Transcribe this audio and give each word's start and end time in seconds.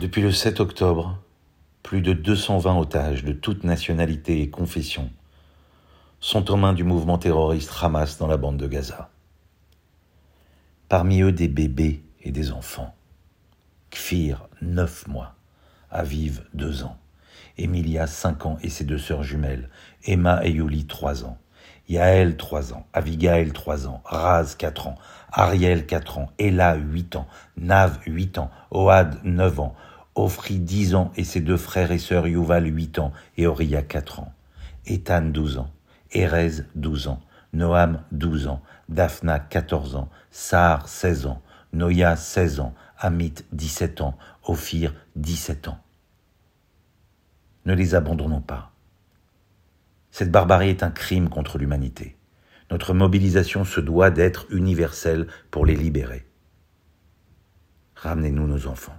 Depuis 0.00 0.22
le 0.22 0.32
7 0.32 0.60
octobre, 0.60 1.18
plus 1.82 2.00
de 2.00 2.14
220 2.14 2.78
otages 2.78 3.22
de 3.22 3.34
toute 3.34 3.64
nationalité 3.64 4.40
et 4.40 4.48
confession 4.48 5.10
sont 6.20 6.50
aux 6.50 6.56
mains 6.56 6.72
du 6.72 6.84
mouvement 6.84 7.18
terroriste 7.18 7.70
Hamas 7.82 8.16
dans 8.16 8.26
la 8.26 8.38
bande 8.38 8.56
de 8.56 8.66
Gaza. 8.66 9.10
Parmi 10.88 11.20
eux 11.20 11.32
des 11.32 11.48
bébés 11.48 12.02
et 12.22 12.32
des 12.32 12.50
enfants. 12.50 12.94
Kfir, 13.90 14.48
9 14.62 15.06
mois. 15.08 15.34
Aviv, 15.90 16.44
2 16.54 16.84
ans. 16.84 16.96
Emilia, 17.58 18.06
5 18.06 18.46
ans 18.46 18.58
et 18.62 18.70
ses 18.70 18.84
deux 18.84 18.96
sœurs 18.96 19.22
jumelles. 19.22 19.68
Emma 20.06 20.40
et 20.46 20.50
Yuli, 20.50 20.86
3 20.86 21.26
ans. 21.26 21.36
Yael, 21.90 22.38
3 22.38 22.72
ans. 22.72 22.86
Avigail, 22.94 23.52
3 23.52 23.86
ans. 23.86 24.00
Raz, 24.06 24.54
4 24.56 24.86
ans. 24.86 24.94
Ariel, 25.30 25.84
4 25.84 26.18
ans. 26.18 26.30
Ella, 26.38 26.76
8 26.76 27.16
ans. 27.16 27.28
Nav, 27.58 27.98
8 28.06 28.38
ans. 28.38 28.50
Oad, 28.70 29.18
9 29.24 29.60
ans. 29.60 29.76
Ofri 30.14 30.58
10 30.58 30.94
ans 30.94 31.12
et 31.16 31.24
ses 31.24 31.40
deux 31.40 31.56
frères 31.56 31.92
et 31.92 31.98
sœurs 31.98 32.26
Yuval 32.26 32.66
8 32.66 32.98
ans 32.98 33.12
et 33.36 33.46
Oria 33.46 33.82
4 33.82 34.20
ans. 34.20 34.32
Ethan 34.86 35.22
12 35.22 35.58
ans. 35.58 35.70
Erez 36.12 36.62
12 36.74 37.08
ans. 37.08 37.20
Noam 37.52 38.02
12 38.12 38.48
ans. 38.48 38.62
Daphna 38.88 39.38
14 39.38 39.96
ans. 39.96 40.10
Sar 40.30 40.88
16 40.88 41.26
ans. 41.26 41.42
Noya 41.72 42.16
16 42.16 42.60
ans. 42.60 42.74
Amit 42.98 43.34
17 43.52 44.00
ans. 44.00 44.18
Ophir 44.44 44.94
17 45.16 45.68
ans. 45.68 45.78
Ne 47.66 47.74
les 47.74 47.94
abandonnons 47.94 48.40
pas. 48.40 48.72
Cette 50.10 50.32
barbarie 50.32 50.70
est 50.70 50.82
un 50.82 50.90
crime 50.90 51.28
contre 51.28 51.56
l'humanité. 51.56 52.16
Notre 52.70 52.94
mobilisation 52.94 53.64
se 53.64 53.80
doit 53.80 54.10
d'être 54.10 54.46
universelle 54.50 55.28
pour 55.50 55.66
les 55.66 55.76
libérer. 55.76 56.26
Ramenez-nous 57.96 58.46
nos 58.46 58.66
enfants. 58.66 58.96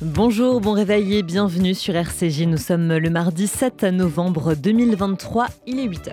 Bonjour, 0.00 0.60
bon 0.60 0.72
réveil 0.72 1.16
et 1.16 1.22
bienvenue 1.22 1.74
sur 1.74 1.94
RCJ. 1.94 2.42
Nous 2.42 2.56
sommes 2.56 2.92
le 2.92 3.10
mardi 3.10 3.46
7 3.46 3.84
novembre 3.84 4.54
2023, 4.54 5.46
il 5.66 5.80
est 5.80 5.86
8h. 5.86 6.12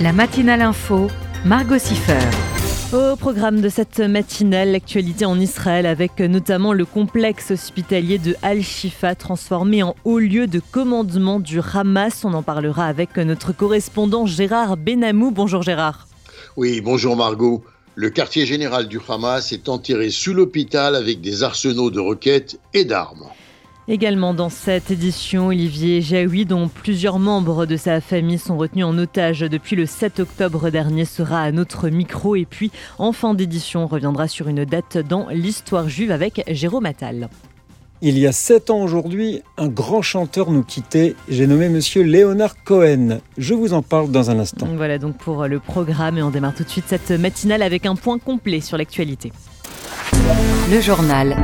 La 0.00 0.12
matinale 0.12 0.62
info, 0.62 1.08
Margot 1.44 1.78
Siffer. 1.78 2.18
Au 2.92 3.16
programme 3.16 3.60
de 3.60 3.68
cette 3.68 4.00
matinale, 4.00 4.72
l'actualité 4.72 5.24
en 5.24 5.38
Israël 5.38 5.86
avec 5.86 6.20
notamment 6.20 6.72
le 6.72 6.84
complexe 6.84 7.50
hospitalier 7.50 8.18
de 8.18 8.36
Al-Shifa 8.42 9.14
transformé 9.14 9.82
en 9.82 9.94
haut 10.04 10.20
lieu 10.20 10.46
de 10.46 10.60
commandement 10.60 11.40
du 11.40 11.60
Hamas. 11.60 12.24
On 12.24 12.34
en 12.34 12.42
parlera 12.42 12.86
avec 12.86 13.16
notre 13.16 13.52
correspondant 13.52 14.26
Gérard 14.26 14.76
Benamou. 14.76 15.30
Bonjour 15.30 15.62
Gérard. 15.62 16.06
Oui, 16.56 16.80
bonjour 16.80 17.16
Margot. 17.16 17.64
Le 17.96 18.10
quartier 18.10 18.44
général 18.44 18.88
du 18.88 18.98
Hamas 19.08 19.52
est 19.52 19.68
enterré 19.68 20.10
sous 20.10 20.34
l'hôpital 20.34 20.96
avec 20.96 21.20
des 21.20 21.44
arsenaux 21.44 21.92
de 21.92 22.00
roquettes 22.00 22.58
et 22.72 22.84
d'armes. 22.84 23.26
Également 23.86 24.34
dans 24.34 24.48
cette 24.48 24.90
édition, 24.90 25.48
Olivier 25.48 26.00
Jaoui, 26.00 26.44
dont 26.44 26.68
plusieurs 26.68 27.20
membres 27.20 27.66
de 27.66 27.76
sa 27.76 28.00
famille 28.00 28.38
sont 28.38 28.56
retenus 28.56 28.86
en 28.86 28.98
otage 28.98 29.40
depuis 29.40 29.76
le 29.76 29.86
7 29.86 30.20
octobre 30.20 30.70
dernier, 30.70 31.04
sera 31.04 31.42
à 31.42 31.52
notre 31.52 31.88
micro. 31.88 32.34
Et 32.34 32.46
puis, 32.46 32.72
en 32.98 33.12
fin 33.12 33.34
d'édition, 33.34 33.84
on 33.84 33.86
reviendra 33.86 34.26
sur 34.26 34.48
une 34.48 34.64
date 34.64 34.98
dans 34.98 35.28
l'histoire 35.28 35.88
juive 35.88 36.10
avec 36.10 36.42
Jérôme 36.48 36.86
Attal. 36.86 37.28
Il 38.06 38.18
y 38.18 38.26
a 38.26 38.32
sept 38.32 38.68
ans 38.68 38.82
aujourd'hui, 38.82 39.40
un 39.56 39.68
grand 39.68 40.02
chanteur 40.02 40.50
nous 40.50 40.62
quittait. 40.62 41.16
J'ai 41.26 41.46
nommé 41.46 41.70
monsieur 41.70 42.02
Léonard 42.02 42.62
Cohen. 42.62 43.20
Je 43.38 43.54
vous 43.54 43.72
en 43.72 43.80
parle 43.80 44.10
dans 44.10 44.30
un 44.30 44.38
instant. 44.38 44.68
Voilà 44.76 44.98
donc 44.98 45.16
pour 45.16 45.46
le 45.46 45.58
programme 45.58 46.18
et 46.18 46.22
on 46.22 46.28
démarre 46.28 46.54
tout 46.54 46.64
de 46.64 46.68
suite 46.68 46.84
cette 46.86 47.12
matinale 47.12 47.62
avec 47.62 47.86
un 47.86 47.94
point 47.94 48.18
complet 48.18 48.60
sur 48.60 48.76
l'actualité. 48.76 49.32
Le 50.70 50.82
journal. 50.82 51.34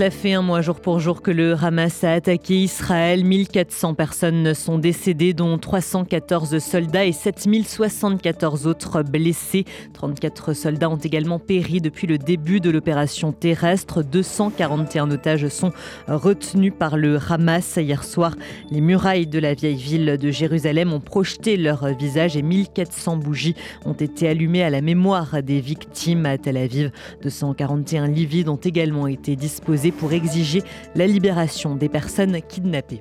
Cela 0.00 0.10
fait 0.10 0.32
un 0.32 0.40
mois 0.40 0.62
jour 0.62 0.80
pour 0.80 0.98
jour 0.98 1.20
que 1.20 1.30
le 1.30 1.54
Hamas 1.62 2.04
a 2.04 2.14
attaqué 2.14 2.54
Israël. 2.54 3.22
1400 3.22 3.92
personnes 3.92 4.54
sont 4.54 4.78
décédées, 4.78 5.34
dont 5.34 5.58
314 5.58 6.58
soldats 6.58 7.04
et 7.04 7.12
7074 7.12 8.66
autres 8.66 9.02
blessés. 9.02 9.66
34 9.92 10.54
soldats 10.54 10.88
ont 10.88 10.96
également 10.96 11.38
péri 11.38 11.82
depuis 11.82 12.06
le 12.06 12.16
début 12.16 12.60
de 12.60 12.70
l'opération 12.70 13.32
terrestre. 13.32 14.02
241 14.02 15.10
otages 15.10 15.48
sont 15.48 15.70
retenus 16.08 16.72
par 16.78 16.96
le 16.96 17.18
Hamas. 17.28 17.76
Hier 17.76 18.02
soir, 18.02 18.36
les 18.70 18.80
murailles 18.80 19.26
de 19.26 19.38
la 19.38 19.52
vieille 19.52 19.74
ville 19.74 20.16
de 20.18 20.30
Jérusalem 20.30 20.94
ont 20.94 21.00
projeté 21.00 21.58
leur 21.58 21.88
visage 21.88 22.38
et 22.38 22.42
1400 22.42 23.18
bougies 23.18 23.54
ont 23.84 23.92
été 23.92 24.28
allumées 24.28 24.62
à 24.62 24.70
la 24.70 24.80
mémoire 24.80 25.42
des 25.42 25.60
victimes 25.60 26.24
à 26.24 26.38
Tel 26.38 26.56
Aviv. 26.56 26.90
241 27.22 28.06
livides 28.06 28.48
ont 28.48 28.56
également 28.56 29.06
été 29.06 29.36
disposés 29.36 29.89
pour 29.92 30.12
exiger 30.12 30.62
la 30.94 31.06
libération 31.06 31.74
des 31.76 31.88
personnes 31.88 32.40
kidnappées. 32.48 33.00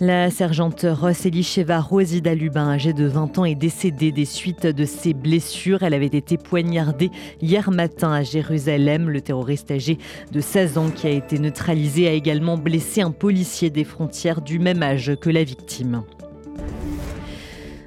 La 0.00 0.30
sergente 0.30 0.86
Ross 0.88 1.26
Elisheva 1.26 1.80
Rosida 1.80 2.32
Lubin, 2.32 2.68
âgée 2.70 2.92
de 2.92 3.06
20 3.06 3.38
ans, 3.38 3.44
est 3.44 3.56
décédée 3.56 4.12
des 4.12 4.26
suites 4.26 4.64
de 4.64 4.84
ses 4.84 5.12
blessures. 5.12 5.82
Elle 5.82 5.92
avait 5.92 6.06
été 6.06 6.38
poignardée 6.38 7.10
hier 7.42 7.72
matin 7.72 8.12
à 8.12 8.22
Jérusalem. 8.22 9.10
Le 9.10 9.20
terroriste 9.20 9.72
âgé 9.72 9.98
de 10.30 10.40
16 10.40 10.78
ans 10.78 10.90
qui 10.90 11.08
a 11.08 11.10
été 11.10 11.40
neutralisé 11.40 12.06
a 12.06 12.12
également 12.12 12.56
blessé 12.56 13.00
un 13.00 13.10
policier 13.10 13.70
des 13.70 13.82
frontières 13.82 14.40
du 14.40 14.60
même 14.60 14.84
âge 14.84 15.16
que 15.20 15.30
la 15.30 15.42
victime. 15.42 16.04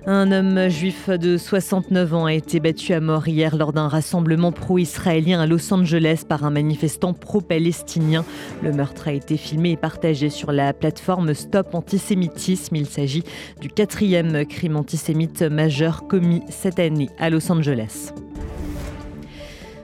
Un 0.07 0.31
homme 0.31 0.67
juif 0.67 1.09
de 1.09 1.37
69 1.37 2.13
ans 2.15 2.25
a 2.25 2.33
été 2.33 2.59
battu 2.59 2.91
à 2.93 2.99
mort 2.99 3.27
hier 3.27 3.55
lors 3.55 3.71
d'un 3.71 3.87
rassemblement 3.87 4.51
pro-israélien 4.51 5.39
à 5.39 5.45
Los 5.45 5.71
Angeles 5.71 6.23
par 6.27 6.43
un 6.43 6.49
manifestant 6.49 7.13
pro-palestinien. 7.13 8.25
Le 8.63 8.71
meurtre 8.73 9.09
a 9.09 9.11
été 9.11 9.37
filmé 9.37 9.71
et 9.71 9.77
partagé 9.77 10.31
sur 10.31 10.51
la 10.51 10.73
plateforme 10.73 11.35
Stop 11.35 11.75
Antisémitisme. 11.75 12.77
Il 12.77 12.87
s'agit 12.87 13.23
du 13.61 13.69
quatrième 13.69 14.43
crime 14.47 14.75
antisémite 14.75 15.43
majeur 15.43 16.07
commis 16.07 16.41
cette 16.49 16.79
année 16.79 17.09
à 17.19 17.29
Los 17.29 17.51
Angeles. 17.51 18.11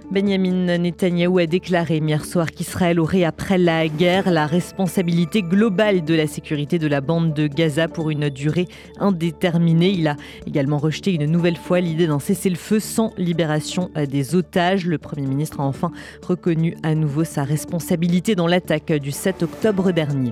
Benjamin 0.09 0.77
Netanyahou 0.77 1.39
a 1.39 1.45
déclaré 1.45 1.97
hier 1.97 2.23
soir 2.23 2.49
qu'Israël 2.51 2.97
aurait, 2.97 3.25
après 3.25 3.57
la 3.57 3.89
guerre, 3.89 4.31
la 4.31 4.47
responsabilité 4.47 5.41
globale 5.41 6.05
de 6.05 6.13
la 6.13 6.27
sécurité 6.27 6.79
de 6.79 6.87
la 6.87 7.01
bande 7.01 7.33
de 7.33 7.47
Gaza 7.47 7.89
pour 7.89 8.09
une 8.09 8.29
durée 8.29 8.67
indéterminée. 8.99 9.89
Il 9.89 10.07
a 10.07 10.15
également 10.45 10.77
rejeté 10.77 11.13
une 11.13 11.25
nouvelle 11.25 11.57
fois 11.57 11.81
l'idée 11.81 12.07
d'un 12.07 12.19
cessez-le-feu 12.19 12.79
sans 12.79 13.13
libération 13.17 13.91
des 14.09 14.33
otages. 14.33 14.85
Le 14.85 14.97
Premier 14.97 15.27
ministre 15.27 15.59
a 15.59 15.63
enfin 15.63 15.91
reconnu 16.25 16.77
à 16.83 16.95
nouveau 16.95 17.25
sa 17.25 17.43
responsabilité 17.43 18.33
dans 18.33 18.47
l'attaque 18.47 18.93
du 18.93 19.11
7 19.11 19.43
octobre 19.43 19.91
dernier. 19.91 20.31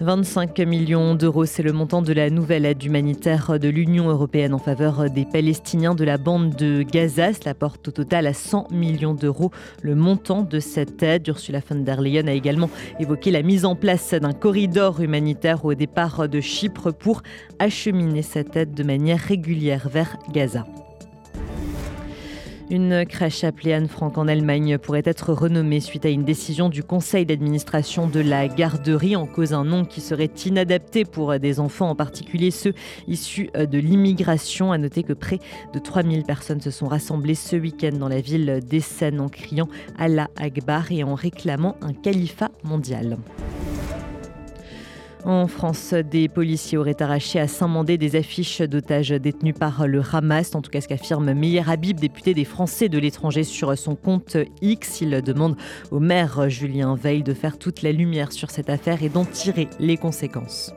25 0.00 0.60
millions 0.60 1.16
d'euros, 1.16 1.44
c'est 1.44 1.64
le 1.64 1.72
montant 1.72 2.02
de 2.02 2.12
la 2.12 2.30
nouvelle 2.30 2.64
aide 2.66 2.82
humanitaire 2.84 3.58
de 3.58 3.68
l'Union 3.68 4.08
européenne 4.08 4.54
en 4.54 4.58
faveur 4.58 5.10
des 5.10 5.24
Palestiniens 5.24 5.96
de 5.96 6.04
la 6.04 6.18
bande 6.18 6.54
de 6.54 6.82
Gaza. 6.82 7.32
Cela 7.32 7.54
porte 7.54 7.88
au 7.88 7.90
total 7.90 8.28
à 8.28 8.32
100 8.32 8.68
millions 8.70 9.14
d'euros 9.14 9.50
le 9.82 9.96
montant 9.96 10.42
de 10.42 10.60
cette 10.60 11.02
aide. 11.02 11.26
Ursula 11.26 11.60
von 11.68 11.80
der 11.80 12.00
Leyen 12.00 12.28
a 12.28 12.32
également 12.32 12.70
évoqué 13.00 13.32
la 13.32 13.42
mise 13.42 13.64
en 13.64 13.74
place 13.74 14.14
d'un 14.14 14.32
corridor 14.32 15.00
humanitaire 15.00 15.64
au 15.64 15.74
départ 15.74 16.28
de 16.28 16.40
Chypre 16.40 16.92
pour 16.92 17.22
acheminer 17.58 18.22
cette 18.22 18.54
aide 18.56 18.74
de 18.74 18.84
manière 18.84 19.18
régulière 19.18 19.88
vers 19.88 20.16
Gaza. 20.32 20.64
Une 22.70 23.06
crèche 23.06 23.44
appelée 23.44 23.72
Anne-Franck 23.72 24.18
en 24.18 24.28
Allemagne 24.28 24.76
pourrait 24.76 25.02
être 25.06 25.32
renommée 25.32 25.80
suite 25.80 26.04
à 26.04 26.10
une 26.10 26.24
décision 26.24 26.68
du 26.68 26.82
conseil 26.82 27.24
d'administration 27.24 28.06
de 28.06 28.20
la 28.20 28.46
garderie 28.46 29.16
en 29.16 29.26
cause 29.26 29.54
un 29.54 29.64
nom 29.64 29.86
qui 29.86 30.02
serait 30.02 30.30
inadapté 30.44 31.06
pour 31.06 31.38
des 31.38 31.60
enfants, 31.60 31.88
en 31.88 31.94
particulier 31.94 32.50
ceux 32.50 32.74
issus 33.06 33.48
de 33.54 33.78
l'immigration. 33.78 34.70
À 34.70 34.76
noter 34.76 35.02
que 35.02 35.14
près 35.14 35.38
de 35.72 35.78
3000 35.78 36.24
personnes 36.24 36.60
se 36.60 36.70
sont 36.70 36.88
rassemblées 36.88 37.34
ce 37.34 37.56
week-end 37.56 37.96
dans 37.98 38.08
la 38.08 38.20
ville 38.20 38.60
d'Essen 38.62 39.18
en 39.18 39.28
criant 39.28 39.68
Allah 39.98 40.28
Akbar 40.36 40.92
et 40.92 41.02
en 41.04 41.14
réclamant 41.14 41.76
un 41.80 41.94
califat 41.94 42.50
mondial. 42.64 43.16
En 45.28 45.46
France, 45.46 45.92
des 45.92 46.26
policiers 46.26 46.78
auraient 46.78 47.02
arraché 47.02 47.38
à 47.38 47.48
Saint-Mandé 47.48 47.98
des 47.98 48.16
affiches 48.16 48.62
d'otages 48.62 49.10
détenus 49.10 49.54
par 49.54 49.86
le 49.86 50.00
Hamas. 50.10 50.54
En 50.54 50.62
tout 50.62 50.70
cas, 50.70 50.80
ce 50.80 50.88
qu'affirme 50.88 51.34
Meir 51.34 51.68
Habib, 51.68 52.00
député 52.00 52.32
des 52.32 52.46
Français 52.46 52.88
de 52.88 52.98
l'étranger, 52.98 53.44
sur 53.44 53.76
son 53.76 53.94
compte 53.94 54.38
X. 54.62 55.02
Il 55.02 55.20
demande 55.20 55.58
au 55.90 56.00
maire 56.00 56.48
Julien 56.48 56.94
Veil 56.94 57.22
de 57.22 57.34
faire 57.34 57.58
toute 57.58 57.82
la 57.82 57.92
lumière 57.92 58.32
sur 58.32 58.50
cette 58.50 58.70
affaire 58.70 59.02
et 59.02 59.10
d'en 59.10 59.26
tirer 59.26 59.68
les 59.78 59.98
conséquences. 59.98 60.72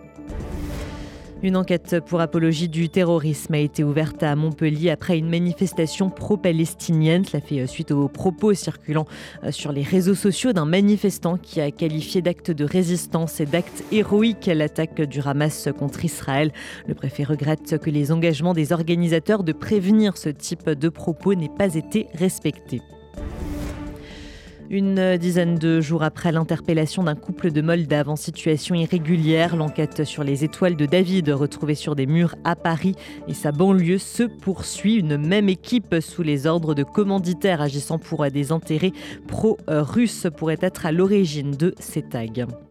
Une 1.44 1.58
enquête 1.58 1.96
pour 2.06 2.22
apologie 2.22 2.70
du 2.70 2.88
terrorisme 2.90 3.56
a 3.56 3.58
été 3.58 3.84
ouverte 3.84 4.22
à 4.22 4.36
Montpellier 4.36 4.92
après 4.92 5.18
une 5.18 5.28
manifestation 5.28 6.12
pro-palestinienne. 6.12 7.26
Cela 7.26 7.42
fait 7.42 7.66
suite 7.66 7.90
aux 7.90 8.08
propos 8.08 8.54
circulant 8.54 9.08
euh, 9.44 9.50
sur 9.50 9.72
les 9.72 9.82
réseaux 9.82 10.14
sociaux 10.14 10.54
d'un 10.54 10.66
manifestant 10.66 11.38
qui 11.38 11.60
a 11.60 11.72
qualifié 11.72 12.22
d'acte 12.22 12.52
de 12.52 12.64
résistance 12.64 13.40
et 13.40 13.48
d'acte 13.48 13.84
héroïque 13.92 14.52
l'attaque 14.54 15.02
du 15.02 15.20
Hamas 15.20 15.68
contre 15.80 16.06
Israël. 16.06 16.52
Le 16.88 16.94
préfet 16.94 17.24
regrette 17.24 17.80
que 17.80 17.90
les 17.90 18.12
engagements 18.12 18.54
des 18.54 18.72
organisateurs 18.72 19.44
de 19.44 19.52
prévenir 19.52 20.18
ce 20.18 20.30
type 20.30 20.70
de 20.70 20.90
propos 20.90 21.34
n'aient 21.34 21.50
pas 21.50 21.74
été 21.74 22.06
respectés. 22.14 22.82
Une 24.74 25.18
dizaine 25.18 25.56
de 25.56 25.82
jours 25.82 26.02
après 26.02 26.32
l'interpellation 26.32 27.04
d'un 27.04 27.16
couple 27.16 27.52
de 27.52 27.62
Moldaves 27.62 28.08
en 28.08 28.16
situation 28.16 28.74
irrégulière, 28.74 29.58
l'enquête 29.58 30.06
sur 30.06 30.24
les 30.24 30.46
étoiles 30.46 30.78
de 30.78 30.86
David 30.86 31.28
retrouvées 31.28 31.76
sur 31.76 31.94
des 31.94 32.06
murs 32.06 32.36
à 32.46 32.56
Paris 32.56 32.96
et 33.28 33.34
sa 33.34 33.52
banlieue 33.52 33.98
se 33.98 34.24
poursuit. 34.24 34.96
Une 34.96 35.18
même 35.18 35.50
équipe 35.50 35.96
sous 36.00 36.24
les 36.24 36.48
ordres 36.48 36.74
de 36.74 36.84
commanditaires 36.84 37.60
agissant 37.60 38.00
pour 38.00 38.26
des 38.32 38.54
intérêts 38.54 38.94
pro-russes 39.28 40.28
pourrait 40.38 40.60
être 40.62 40.86
à 40.86 40.94
l'origine 40.94 41.52
de 41.52 41.76
ces 41.78 42.04
tags. 42.04 42.71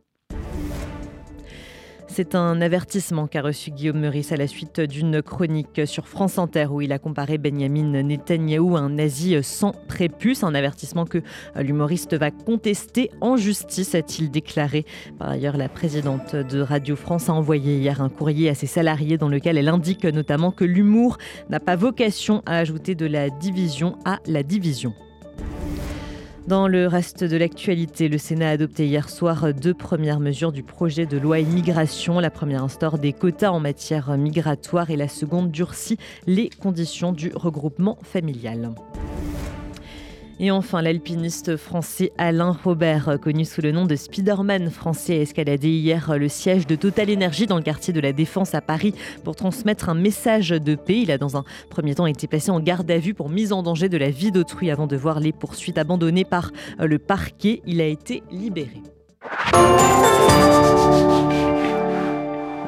C'est 2.12 2.34
un 2.34 2.60
avertissement 2.60 3.28
qu'a 3.28 3.40
reçu 3.40 3.70
Guillaume 3.70 4.00
Meurice 4.00 4.32
à 4.32 4.36
la 4.36 4.48
suite 4.48 4.80
d'une 4.80 5.22
chronique 5.22 5.82
sur 5.86 6.08
France 6.08 6.38
Inter 6.38 6.66
où 6.66 6.80
il 6.80 6.92
a 6.92 6.98
comparé 6.98 7.38
Benjamin 7.38 8.02
Netanyahou 8.02 8.76
à 8.76 8.80
un 8.80 8.90
nazi 8.90 9.36
sans 9.44 9.72
prépuce. 9.86 10.42
Un 10.42 10.56
avertissement 10.56 11.06
que 11.06 11.18
l'humoriste 11.54 12.14
va 12.14 12.32
contester 12.32 13.12
en 13.20 13.36
justice, 13.36 13.94
a-t-il 13.94 14.28
déclaré. 14.32 14.86
Par 15.20 15.30
ailleurs, 15.30 15.56
la 15.56 15.68
présidente 15.68 16.34
de 16.34 16.60
Radio 16.60 16.96
France 16.96 17.28
a 17.28 17.32
envoyé 17.32 17.76
hier 17.76 18.02
un 18.02 18.08
courrier 18.08 18.48
à 18.48 18.56
ses 18.56 18.66
salariés 18.66 19.16
dans 19.16 19.28
lequel 19.28 19.56
elle 19.56 19.68
indique 19.68 20.04
notamment 20.04 20.50
que 20.50 20.64
l'humour 20.64 21.16
n'a 21.48 21.60
pas 21.60 21.76
vocation 21.76 22.42
à 22.44 22.58
ajouter 22.58 22.96
de 22.96 23.06
la 23.06 23.30
division 23.30 23.96
à 24.04 24.18
la 24.26 24.42
division. 24.42 24.94
Dans 26.50 26.66
le 26.66 26.88
reste 26.88 27.22
de 27.22 27.36
l'actualité, 27.36 28.08
le 28.08 28.18
Sénat 28.18 28.48
a 28.48 28.50
adopté 28.50 28.84
hier 28.84 29.08
soir 29.08 29.54
deux 29.54 29.72
premières 29.72 30.18
mesures 30.18 30.50
du 30.50 30.64
projet 30.64 31.06
de 31.06 31.16
loi 31.16 31.38
immigration. 31.38 32.18
La 32.18 32.28
première 32.28 32.64
instaure 32.64 32.98
des 32.98 33.12
quotas 33.12 33.52
en 33.52 33.60
matière 33.60 34.18
migratoire 34.18 34.90
et 34.90 34.96
la 34.96 35.06
seconde 35.06 35.52
durcit 35.52 35.96
les 36.26 36.50
conditions 36.50 37.12
du 37.12 37.30
regroupement 37.36 37.98
familial. 38.02 38.72
Et 40.42 40.50
enfin, 40.50 40.80
l'alpiniste 40.80 41.58
français 41.58 42.12
Alain 42.16 42.56
Robert, 42.64 43.18
connu 43.20 43.44
sous 43.44 43.60
le 43.60 43.72
nom 43.72 43.84
de 43.84 43.94
Spiderman 43.94 44.70
français, 44.70 45.18
a 45.18 45.20
escaladé 45.20 45.68
hier 45.68 46.16
le 46.18 46.28
siège 46.30 46.66
de 46.66 46.76
Total 46.76 47.12
Energy 47.12 47.46
dans 47.46 47.58
le 47.58 47.62
quartier 47.62 47.92
de 47.92 48.00
la 48.00 48.14
Défense 48.14 48.54
à 48.54 48.62
Paris 48.62 48.94
pour 49.22 49.36
transmettre 49.36 49.90
un 49.90 49.94
message 49.94 50.48
de 50.48 50.74
paix. 50.76 51.02
Il 51.02 51.10
a 51.10 51.18
dans 51.18 51.36
un 51.36 51.44
premier 51.68 51.94
temps 51.94 52.06
été 52.06 52.26
placé 52.26 52.50
en 52.50 52.58
garde 52.58 52.90
à 52.90 52.96
vue 52.96 53.12
pour 53.12 53.28
mise 53.28 53.52
en 53.52 53.62
danger 53.62 53.90
de 53.90 53.98
la 53.98 54.08
vie 54.08 54.32
d'autrui 54.32 54.70
avant 54.70 54.86
de 54.86 54.96
voir 54.96 55.20
les 55.20 55.32
poursuites 55.32 55.76
abandonnées 55.76 56.24
par 56.24 56.52
le 56.78 56.98
parquet. 56.98 57.60
Il 57.66 57.82
a 57.82 57.86
été 57.86 58.22
libéré. 58.30 58.80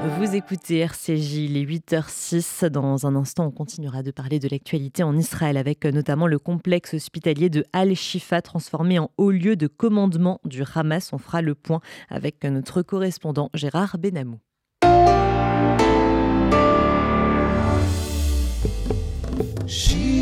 Vous 0.05 0.35
écoutez 0.35 0.79
RCJ, 0.79 1.49
les 1.49 1.65
8h06. 1.65 2.67
Dans 2.67 3.07
un 3.07 3.15
instant, 3.15 3.47
on 3.47 3.51
continuera 3.53 4.03
de 4.03 4.11
parler 4.11 4.41
de 4.41 4.49
l'actualité 4.49 5.05
en 5.05 5.17
Israël 5.17 5.57
avec 5.57 5.85
notamment 5.85 6.27
le 6.27 6.41
complexe 6.41 6.95
hospitalier 6.95 7.51
de 7.51 7.65
Al-Shifa 7.73 8.43
transformé 8.43 8.99
en 8.99 9.11
haut 9.17 9.31
lieu 9.31 9.55
de 9.55 9.69
commandement 9.69 10.41
du 10.45 10.65
Hamas. 10.75 11.13
On 11.13 11.19
fera 11.19 11.41
le 11.41 11.55
point 11.55 11.81
avec 12.11 12.43
notre 12.43 12.83
correspondant 12.83 13.49
Gérard 13.55 13.97
Benamou. 13.99 14.41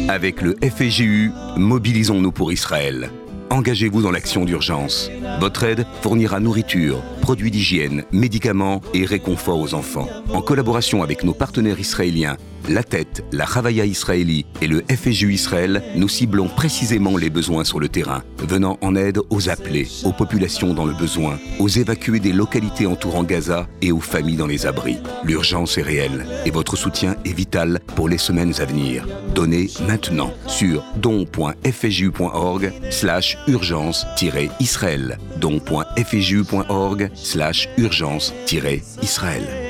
Avec 0.09 0.43
le 0.43 0.57
FEJU, 0.63 1.31
mobilisons-nous 1.57 2.33
pour 2.33 2.53
Israël. 2.53 3.11
Engagez-vous 3.51 4.01
dans 4.01 4.13
l'action 4.13 4.45
d'urgence. 4.45 5.11
Votre 5.41 5.65
aide 5.65 5.85
fournira 6.03 6.39
nourriture, 6.39 7.03
produits 7.21 7.51
d'hygiène, 7.51 8.05
médicaments 8.13 8.81
et 8.95 9.05
réconfort 9.05 9.59
aux 9.59 9.75
enfants. 9.75 10.07
En 10.33 10.41
collaboration 10.41 11.03
avec 11.03 11.25
nos 11.25 11.35
partenaires 11.35 11.81
israéliens, 11.81 12.37
la 12.69 12.83
Tête, 12.83 13.25
la 13.33 13.47
Chavaya 13.47 13.85
Israéli 13.85 14.47
et 14.61 14.67
le 14.67 14.83
FSU 14.91 15.33
Israël, 15.33 15.83
nous 15.97 16.09
ciblons 16.09 16.49
précisément 16.49 17.17
les 17.17 17.31
besoins 17.31 17.65
sur 17.65 17.81
le 17.81 17.89
terrain, 17.89 18.23
venant 18.39 18.79
en 18.81 18.95
aide 18.97 19.21
aux 19.31 19.49
appelés, 19.49 19.89
aux 20.05 20.13
populations 20.13 20.75
dans 20.75 20.85
le 20.85 20.95
besoin, 20.95 21.39
aux 21.59 21.69
évacués 21.69 22.21
des 22.21 22.33
localités 22.33 22.87
entourant 22.87 23.25
Gaza 23.25 23.67
et 23.83 23.93
aux 23.93 24.01
familles 24.01 24.37
dans 24.37 24.47
les 24.47 24.67
abris. 24.67 24.99
L'urgence 25.25 25.79
est 25.79 25.83
réelle 25.83 26.27
et 26.45 26.51
votre 26.51 26.77
soutien 26.77 27.17
est 27.25 27.33
vital 27.33 27.81
pour 27.95 28.09
les 28.09 28.19
semaines 28.19 28.55
à 28.61 28.65
venir. 28.65 29.07
Donnez 29.35 29.69
maintenant 29.87 30.33
sur 30.47 30.85
don.fju.org 30.97 32.73
slash 32.91 33.39
urgence-israël 33.49 35.19
don.fju.org 35.39 37.11
slash 37.15 37.69
urgence-israël 37.79 39.70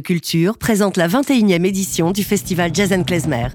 culture 0.00 0.56
présente 0.58 0.96
la 0.96 1.08
21e 1.08 1.64
édition 1.64 2.10
du 2.10 2.24
festival 2.24 2.70
Jazz 2.74 2.94
Klezmer. 3.06 3.48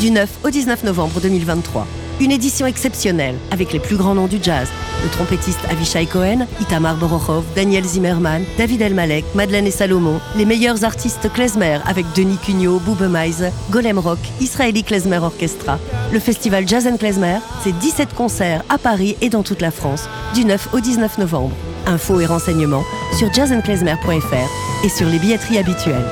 Du 0.00 0.10
9 0.10 0.28
au 0.44 0.50
19 0.50 0.84
novembre 0.84 1.20
2023. 1.20 1.86
Une 2.20 2.30
édition 2.30 2.66
exceptionnelle 2.66 3.34
avec 3.50 3.72
les 3.72 3.78
plus 3.78 3.96
grands 3.96 4.14
noms 4.14 4.26
du 4.26 4.38
jazz. 4.42 4.68
Le 5.04 5.10
trompettiste 5.10 5.60
Avishai 5.68 6.06
Cohen, 6.06 6.46
Itamar 6.60 6.96
Borochov, 6.96 7.44
Daniel 7.54 7.84
Zimmerman, 7.84 8.42
David 8.56 8.80
Elmalek, 8.80 9.24
Madeleine 9.34 9.66
et 9.66 9.70
Salomon, 9.70 10.20
les 10.36 10.44
meilleurs 10.44 10.84
artistes 10.84 11.30
klezmer 11.32 11.78
avec 11.86 12.06
Denis 12.14 12.38
Cugnot, 12.38 12.78
Boube 12.80 13.06
Golem 13.70 13.98
Rock, 13.98 14.18
Israeli 14.40 14.82
Klezmer 14.82 15.18
Orchestra. 15.18 15.78
Le 16.12 16.18
festival 16.18 16.66
Jazz 16.66 16.88
Klezmer, 16.98 17.38
c'est 17.62 17.78
17 17.78 18.14
concerts 18.14 18.64
à 18.68 18.78
Paris 18.78 19.16
et 19.20 19.28
dans 19.28 19.42
toute 19.42 19.60
la 19.60 19.70
France, 19.70 20.08
du 20.34 20.44
9 20.44 20.70
au 20.72 20.80
19 20.80 21.18
novembre. 21.18 21.54
Infos 21.86 22.20
et 22.20 22.26
renseignements 22.26 22.84
sur 23.18 23.32
jazzandklezmer.fr 23.32 24.84
et 24.84 24.88
sur 24.88 25.08
les 25.08 25.18
billetteries 25.18 25.58
habituelles. 25.58 26.04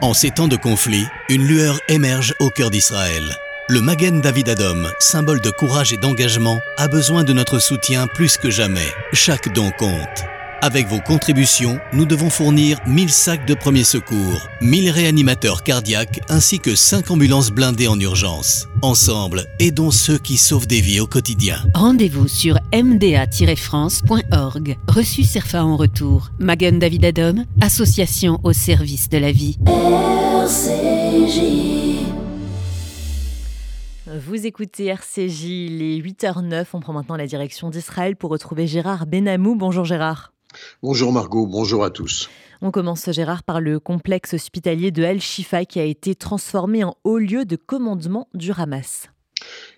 En 0.00 0.14
ces 0.14 0.30
temps 0.30 0.48
de 0.48 0.56
conflit, 0.56 1.06
une 1.28 1.44
lueur 1.44 1.80
émerge 1.88 2.34
au 2.40 2.50
cœur 2.50 2.70
d'Israël. 2.70 3.24
Le 3.68 3.82
Magen 3.82 4.20
David 4.22 4.48
Adom, 4.48 4.88
symbole 4.98 5.42
de 5.42 5.50
courage 5.50 5.92
et 5.92 5.98
d'engagement, 5.98 6.60
a 6.78 6.88
besoin 6.88 7.24
de 7.24 7.34
notre 7.34 7.58
soutien 7.58 8.06
plus 8.06 8.38
que 8.38 8.48
jamais. 8.48 8.88
Chaque 9.12 9.52
don 9.52 9.70
compte. 9.72 10.24
Avec 10.60 10.88
vos 10.88 10.98
contributions, 10.98 11.78
nous 11.92 12.04
devons 12.04 12.30
fournir 12.30 12.80
1000 12.84 13.10
sacs 13.10 13.46
de 13.46 13.54
premiers 13.54 13.84
secours, 13.84 14.48
1000 14.60 14.90
réanimateurs 14.90 15.62
cardiaques 15.62 16.20
ainsi 16.28 16.58
que 16.58 16.74
5 16.74 17.12
ambulances 17.12 17.52
blindées 17.52 17.86
en 17.86 18.00
urgence. 18.00 18.66
Ensemble, 18.82 19.44
aidons 19.60 19.92
ceux 19.92 20.18
qui 20.18 20.36
sauvent 20.36 20.66
des 20.66 20.80
vies 20.80 20.98
au 20.98 21.06
quotidien. 21.06 21.58
Rendez-vous 21.74 22.26
sur 22.26 22.58
mda-france.org. 22.72 24.76
Reçu 24.88 25.22
CERFA 25.22 25.64
en 25.64 25.76
retour. 25.76 26.30
Magen 26.40 26.80
David 26.80 27.04
Adom, 27.04 27.44
association 27.60 28.40
au 28.42 28.52
service 28.52 29.08
de 29.08 29.18
la 29.18 29.30
vie. 29.30 29.58
Vous 34.26 34.44
écoutez 34.44 34.86
RCJ, 34.86 35.44
les 35.70 36.02
8h09. 36.02 36.64
On 36.72 36.80
prend 36.80 36.94
maintenant 36.94 37.16
la 37.16 37.28
direction 37.28 37.70
d'Israël 37.70 38.16
pour 38.16 38.30
retrouver 38.30 38.66
Gérard 38.66 39.06
Benamou. 39.06 39.54
Bonjour 39.54 39.84
Gérard. 39.84 40.32
Bonjour 40.82 41.12
Margot, 41.12 41.46
bonjour 41.46 41.84
à 41.84 41.90
tous. 41.90 42.28
On 42.60 42.70
commence, 42.70 43.10
Gérard, 43.10 43.44
par 43.44 43.60
le 43.60 43.78
complexe 43.78 44.34
hospitalier 44.34 44.90
de 44.90 45.04
Al-Shifa 45.04 45.64
qui 45.64 45.78
a 45.78 45.84
été 45.84 46.14
transformé 46.14 46.82
en 46.82 46.96
haut 47.04 47.18
lieu 47.18 47.44
de 47.44 47.56
commandement 47.56 48.28
du 48.34 48.52
Hamas. 48.52 49.08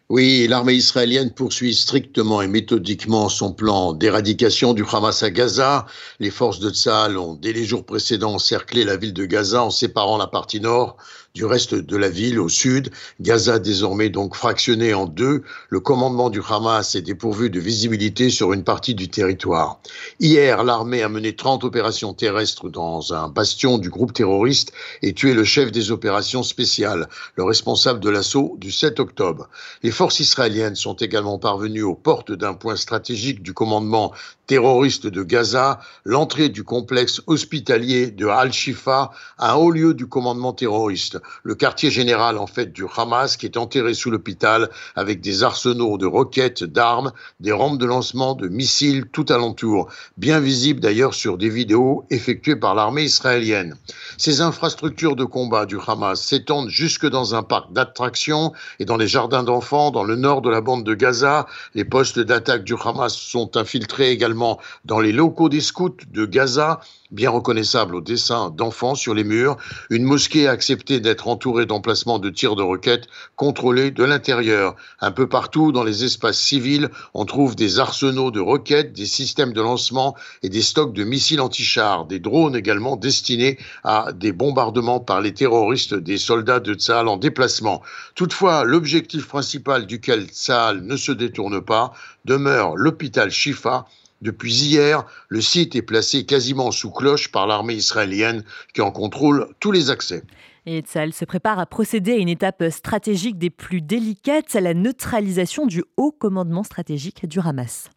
Oui, 0.08 0.48
l'armée 0.48 0.72
israélienne 0.72 1.30
poursuit 1.30 1.74
strictement 1.74 2.42
et 2.42 2.48
méthodiquement 2.48 3.28
son 3.28 3.52
plan 3.52 3.92
d'éradication 3.92 4.74
du 4.74 4.82
Hamas 4.90 5.22
à 5.22 5.30
Gaza. 5.30 5.86
Les 6.18 6.30
forces 6.30 6.58
de 6.58 6.70
Tsahal 6.70 7.16
ont, 7.16 7.34
dès 7.34 7.52
les 7.52 7.64
jours 7.64 7.86
précédents, 7.86 8.34
encerclé 8.34 8.84
la 8.84 8.96
ville 8.96 9.12
de 9.12 9.24
Gaza 9.24 9.62
en 9.62 9.70
séparant 9.70 10.16
la 10.16 10.26
partie 10.26 10.60
nord 10.60 10.96
du 11.34 11.44
reste 11.44 11.74
de 11.74 11.96
la 11.96 12.08
ville 12.08 12.40
au 12.40 12.48
sud. 12.48 12.90
Gaza 13.20 13.58
désormais 13.58 14.08
donc 14.08 14.34
fractionné 14.34 14.94
en 14.94 15.06
deux. 15.06 15.42
Le 15.68 15.80
commandement 15.80 16.30
du 16.30 16.40
Hamas 16.48 16.94
est 16.94 17.02
dépourvu 17.02 17.50
de 17.50 17.60
visibilité 17.60 18.30
sur 18.30 18.52
une 18.52 18.64
partie 18.64 18.94
du 18.94 19.08
territoire. 19.08 19.80
Hier, 20.18 20.64
l'armée 20.64 21.02
a 21.02 21.08
mené 21.08 21.36
30 21.36 21.64
opérations 21.64 22.14
terrestres 22.14 22.68
dans 22.68 23.14
un 23.14 23.28
bastion 23.28 23.78
du 23.78 23.90
groupe 23.90 24.12
terroriste 24.12 24.72
et 25.02 25.12
tué 25.12 25.34
le 25.34 25.44
chef 25.44 25.70
des 25.70 25.90
opérations 25.90 26.42
spéciales, 26.42 27.08
le 27.36 27.44
responsable 27.44 28.00
de 28.00 28.10
l'assaut 28.10 28.56
du 28.58 28.72
7 28.72 28.98
octobre. 29.00 29.48
Les 29.82 29.90
forces 29.90 30.20
israéliennes 30.20 30.76
sont 30.76 30.94
également 30.94 31.38
parvenues 31.38 31.82
aux 31.82 31.94
portes 31.94 32.32
d'un 32.32 32.54
point 32.54 32.76
stratégique 32.76 33.42
du 33.42 33.54
commandement 33.54 34.12
terroriste 34.50 35.06
de 35.06 35.22
Gaza, 35.22 35.78
l'entrée 36.04 36.48
du 36.48 36.64
complexe 36.64 37.22
hospitalier 37.28 38.10
de 38.10 38.26
Al-Shifa, 38.26 39.12
un 39.38 39.54
haut 39.54 39.70
lieu 39.70 39.94
du 39.94 40.08
commandement 40.08 40.52
terroriste, 40.52 41.20
le 41.44 41.54
quartier 41.54 41.88
général 41.92 42.36
en 42.36 42.48
fait 42.48 42.72
du 42.72 42.84
Hamas 42.96 43.36
qui 43.36 43.46
est 43.46 43.56
enterré 43.56 43.94
sous 43.94 44.10
l'hôpital 44.10 44.68
avec 44.96 45.20
des 45.20 45.44
arsenaux 45.44 45.98
de 45.98 46.06
roquettes, 46.06 46.64
d'armes, 46.64 47.12
des 47.38 47.52
rampes 47.52 47.78
de 47.78 47.86
lancement 47.86 48.34
de 48.34 48.48
missiles 48.48 49.04
tout 49.12 49.26
alentour, 49.28 49.88
bien 50.16 50.40
visibles 50.40 50.80
d'ailleurs 50.80 51.14
sur 51.14 51.38
des 51.38 51.48
vidéos 51.48 52.04
effectuées 52.10 52.56
par 52.56 52.74
l'armée 52.74 53.04
israélienne. 53.04 53.76
Ces 54.18 54.40
infrastructures 54.40 55.14
de 55.14 55.24
combat 55.24 55.64
du 55.64 55.76
Hamas 55.86 56.20
s'étendent 56.20 56.70
jusque 56.70 57.06
dans 57.06 57.36
un 57.36 57.44
parc 57.44 57.72
d'attractions 57.72 58.52
et 58.80 58.84
dans 58.84 58.96
les 58.96 59.06
jardins 59.06 59.44
d'enfants 59.44 59.92
dans 59.92 60.02
le 60.02 60.16
nord 60.16 60.42
de 60.42 60.50
la 60.50 60.60
bande 60.60 60.82
de 60.82 60.94
Gaza. 60.94 61.46
Les 61.76 61.84
postes 61.84 62.18
d'attaque 62.18 62.64
du 62.64 62.74
Hamas 62.74 63.14
sont 63.14 63.56
infiltrés 63.56 64.10
également 64.10 64.39
dans 64.84 65.00
les 65.00 65.12
locaux 65.12 65.48
des 65.48 65.60
scouts 65.60 65.96
de 66.10 66.24
Gaza, 66.24 66.80
bien 67.10 67.30
reconnaissables 67.30 67.94
au 67.96 68.00
dessin 68.00 68.50
d'enfants 68.50 68.94
sur 68.94 69.14
les 69.14 69.24
murs. 69.24 69.56
Une 69.90 70.04
mosquée 70.04 70.46
a 70.46 70.52
accepté 70.52 71.00
d'être 71.00 71.28
entourée 71.28 71.66
d'emplacements 71.66 72.18
de 72.18 72.30
tirs 72.30 72.56
de 72.56 72.62
roquettes 72.62 73.08
contrôlés 73.36 73.90
de 73.90 74.04
l'intérieur. 74.04 74.76
Un 75.00 75.10
peu 75.10 75.28
partout 75.28 75.72
dans 75.72 75.84
les 75.84 76.04
espaces 76.04 76.38
civils, 76.38 76.88
on 77.14 77.24
trouve 77.24 77.56
des 77.56 77.78
arsenaux 77.78 78.30
de 78.30 78.40
roquettes, 78.40 78.92
des 78.92 79.06
systèmes 79.06 79.52
de 79.52 79.60
lancement 79.60 80.14
et 80.42 80.48
des 80.48 80.62
stocks 80.62 80.92
de 80.92 81.04
missiles 81.04 81.40
anti-chars, 81.40 82.06
des 82.06 82.20
drones 82.20 82.56
également 82.56 82.96
destinés 82.96 83.58
à 83.84 84.12
des 84.12 84.32
bombardements 84.32 85.00
par 85.00 85.20
les 85.20 85.34
terroristes 85.34 85.94
des 85.94 86.18
soldats 86.18 86.60
de 86.60 86.74
Tsahal 86.74 87.08
en 87.08 87.16
déplacement. 87.16 87.82
Toutefois, 88.14 88.64
l'objectif 88.64 89.26
principal 89.26 89.86
duquel 89.86 90.26
Tsahal 90.28 90.82
ne 90.82 90.96
se 90.96 91.12
détourne 91.12 91.60
pas 91.60 91.92
demeure 92.24 92.76
l'hôpital 92.76 93.30
Shifa 93.30 93.86
depuis 94.20 94.52
hier, 94.52 95.06
le 95.28 95.40
site 95.40 95.76
est 95.76 95.82
placé 95.82 96.26
quasiment 96.26 96.70
sous 96.70 96.90
cloche 96.90 97.32
par 97.32 97.46
l'armée 97.46 97.74
israélienne 97.74 98.44
qui 98.74 98.80
en 98.80 98.90
contrôle 98.90 99.48
tous 99.60 99.72
les 99.72 99.90
accès. 99.90 100.22
Et 100.66 100.80
Tzal 100.80 101.12
se 101.12 101.24
prépare 101.24 101.58
à 101.58 101.66
procéder 101.66 102.12
à 102.12 102.16
une 102.16 102.28
étape 102.28 102.64
stratégique 102.70 103.38
des 103.38 103.50
plus 103.50 103.80
délicates, 103.80 104.54
à 104.54 104.60
la 104.60 104.74
neutralisation 104.74 105.66
du 105.66 105.82
haut 105.96 106.12
commandement 106.12 106.62
stratégique 106.62 107.26
du 107.26 107.40
Hamas. 107.40 107.90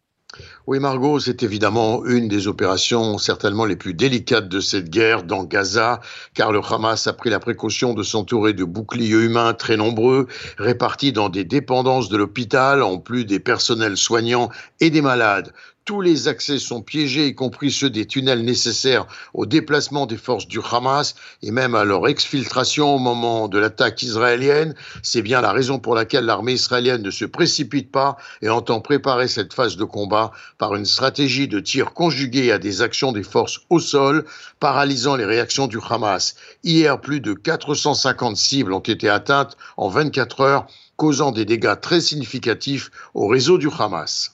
Oui, 0.66 0.80
Margot, 0.80 1.20
c'est 1.20 1.42
évidemment 1.42 2.04
une 2.04 2.28
des 2.28 2.48
opérations 2.48 3.18
certainement 3.18 3.64
les 3.64 3.76
plus 3.76 3.94
délicates 3.94 4.48
de 4.48 4.60
cette 4.60 4.90
guerre 4.90 5.22
dans 5.22 5.44
Gaza, 5.44 6.00
car 6.34 6.52
le 6.52 6.60
Hamas 6.60 7.06
a 7.06 7.12
pris 7.12 7.30
la 7.30 7.38
précaution 7.38 7.94
de 7.94 8.02
s'entourer 8.02 8.52
de 8.52 8.64
boucliers 8.64 9.10
humains 9.10 9.54
très 9.54 9.76
nombreux, 9.76 10.26
répartis 10.58 11.12
dans 11.12 11.28
des 11.28 11.44
dépendances 11.44 12.08
de 12.08 12.16
l'hôpital, 12.16 12.82
en 12.82 12.98
plus 12.98 13.24
des 13.24 13.40
personnels 13.40 13.96
soignants 13.96 14.48
et 14.80 14.90
des 14.90 15.02
malades. 15.02 15.52
Tous 15.86 16.00
les 16.00 16.28
accès 16.28 16.58
sont 16.58 16.80
piégés, 16.80 17.26
y 17.26 17.34
compris 17.34 17.70
ceux 17.70 17.90
des 17.90 18.06
tunnels 18.06 18.42
nécessaires 18.42 19.06
au 19.34 19.44
déplacement 19.44 20.06
des 20.06 20.16
forces 20.16 20.48
du 20.48 20.58
Hamas 20.72 21.14
et 21.42 21.50
même 21.50 21.74
à 21.74 21.84
leur 21.84 22.08
exfiltration 22.08 22.94
au 22.94 22.98
moment 22.98 23.48
de 23.48 23.58
l'attaque 23.58 24.00
israélienne. 24.00 24.74
C'est 25.02 25.20
bien 25.20 25.42
la 25.42 25.52
raison 25.52 25.78
pour 25.78 25.94
laquelle 25.94 26.24
l'armée 26.24 26.54
israélienne 26.54 27.02
ne 27.02 27.10
se 27.10 27.26
précipite 27.26 27.92
pas 27.92 28.16
et 28.40 28.48
entend 28.48 28.80
préparer 28.80 29.28
cette 29.28 29.52
phase 29.52 29.76
de 29.76 29.84
combat 29.84 30.32
par 30.56 30.74
une 30.74 30.86
stratégie 30.86 31.48
de 31.48 31.60
tir 31.60 31.92
conjuguée 31.92 32.50
à 32.50 32.58
des 32.58 32.80
actions 32.80 33.12
des 33.12 33.22
forces 33.22 33.60
au 33.68 33.78
sol, 33.78 34.24
paralysant 34.60 35.16
les 35.16 35.26
réactions 35.26 35.66
du 35.66 35.80
Hamas. 35.86 36.34
Hier, 36.62 36.98
plus 36.98 37.20
de 37.20 37.34
450 37.34 38.38
cibles 38.38 38.72
ont 38.72 38.80
été 38.80 39.10
atteintes 39.10 39.58
en 39.76 39.90
24 39.90 40.40
heures, 40.40 40.66
causant 40.96 41.30
des 41.30 41.44
dégâts 41.44 41.78
très 41.78 42.00
significatifs 42.00 42.90
au 43.12 43.26
réseau 43.26 43.58
du 43.58 43.68
Hamas. 43.78 44.33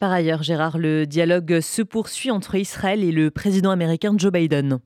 Par 0.00 0.12
ailleurs, 0.12 0.42
Gérard, 0.42 0.78
le 0.78 1.06
dialogue 1.06 1.60
se 1.60 1.82
poursuit 1.82 2.30
entre 2.30 2.54
Israël 2.54 3.04
et 3.04 3.12
le 3.12 3.30
président 3.30 3.70
américain 3.70 4.14
Joe 4.16 4.32
Biden. 4.32 4.80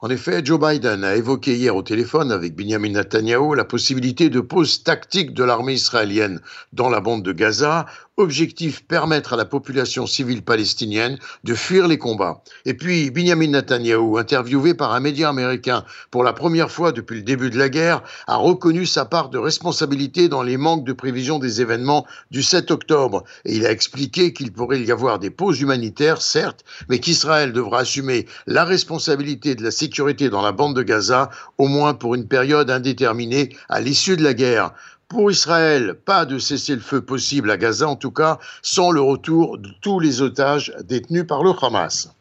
En 0.00 0.08
effet, 0.08 0.40
Joe 0.42 0.58
Biden 0.58 1.04
a 1.04 1.14
évoqué 1.14 1.54
hier 1.56 1.76
au 1.76 1.82
téléphone 1.82 2.32
avec 2.32 2.56
Benjamin 2.56 2.92
Netanyahu 2.92 3.54
la 3.54 3.66
possibilité 3.66 4.30
de 4.30 4.40
pause 4.40 4.82
tactique 4.82 5.34
de 5.34 5.44
l'armée 5.44 5.74
israélienne 5.74 6.40
dans 6.72 6.88
la 6.88 7.00
bande 7.00 7.22
de 7.22 7.32
Gaza 7.32 7.84
Objectif 8.20 8.84
permettre 8.84 9.32
à 9.32 9.36
la 9.38 9.46
population 9.46 10.06
civile 10.06 10.42
palestinienne 10.42 11.18
de 11.42 11.54
fuir 11.54 11.88
les 11.88 11.96
combats. 11.96 12.42
Et 12.66 12.74
puis, 12.74 13.10
Benjamin 13.10 13.46
Netanyahu, 13.46 14.18
interviewé 14.18 14.74
par 14.74 14.92
un 14.92 15.00
média 15.00 15.30
américain 15.30 15.86
pour 16.10 16.22
la 16.22 16.34
première 16.34 16.70
fois 16.70 16.92
depuis 16.92 17.16
le 17.16 17.22
début 17.22 17.48
de 17.48 17.58
la 17.58 17.70
guerre, 17.70 18.02
a 18.26 18.36
reconnu 18.36 18.84
sa 18.84 19.06
part 19.06 19.30
de 19.30 19.38
responsabilité 19.38 20.28
dans 20.28 20.42
les 20.42 20.58
manques 20.58 20.84
de 20.84 20.92
prévision 20.92 21.38
des 21.38 21.62
événements 21.62 22.06
du 22.30 22.42
7 22.42 22.70
octobre. 22.70 23.24
Et 23.46 23.56
il 23.56 23.64
a 23.64 23.70
expliqué 23.70 24.34
qu'il 24.34 24.52
pourrait 24.52 24.82
y 24.82 24.92
avoir 24.92 25.18
des 25.18 25.30
pauses 25.30 25.62
humanitaires, 25.62 26.20
certes, 26.20 26.62
mais 26.90 26.98
qu'Israël 26.98 27.54
devra 27.54 27.80
assumer 27.80 28.26
la 28.46 28.66
responsabilité 28.66 29.54
de 29.54 29.62
la 29.62 29.70
sécurité 29.70 30.28
dans 30.28 30.42
la 30.42 30.52
bande 30.52 30.76
de 30.76 30.82
Gaza, 30.82 31.30
au 31.56 31.68
moins 31.68 31.94
pour 31.94 32.14
une 32.14 32.28
période 32.28 32.70
indéterminée 32.70 33.56
à 33.70 33.80
l'issue 33.80 34.18
de 34.18 34.22
la 34.22 34.34
guerre. 34.34 34.74
Pour 35.10 35.28
Israël, 35.28 35.96
pas 36.04 36.24
de 36.24 36.38
cessez-le-feu 36.38 37.00
possible 37.00 37.50
à 37.50 37.56
Gaza, 37.56 37.88
en 37.88 37.96
tout 37.96 38.12
cas, 38.12 38.38
sans 38.62 38.92
le 38.92 39.00
retour 39.00 39.58
de 39.58 39.68
tous 39.80 39.98
les 39.98 40.22
otages 40.22 40.72
détenus 40.84 41.26
par 41.26 41.42
le 41.42 41.50
Hamas. 41.60 42.14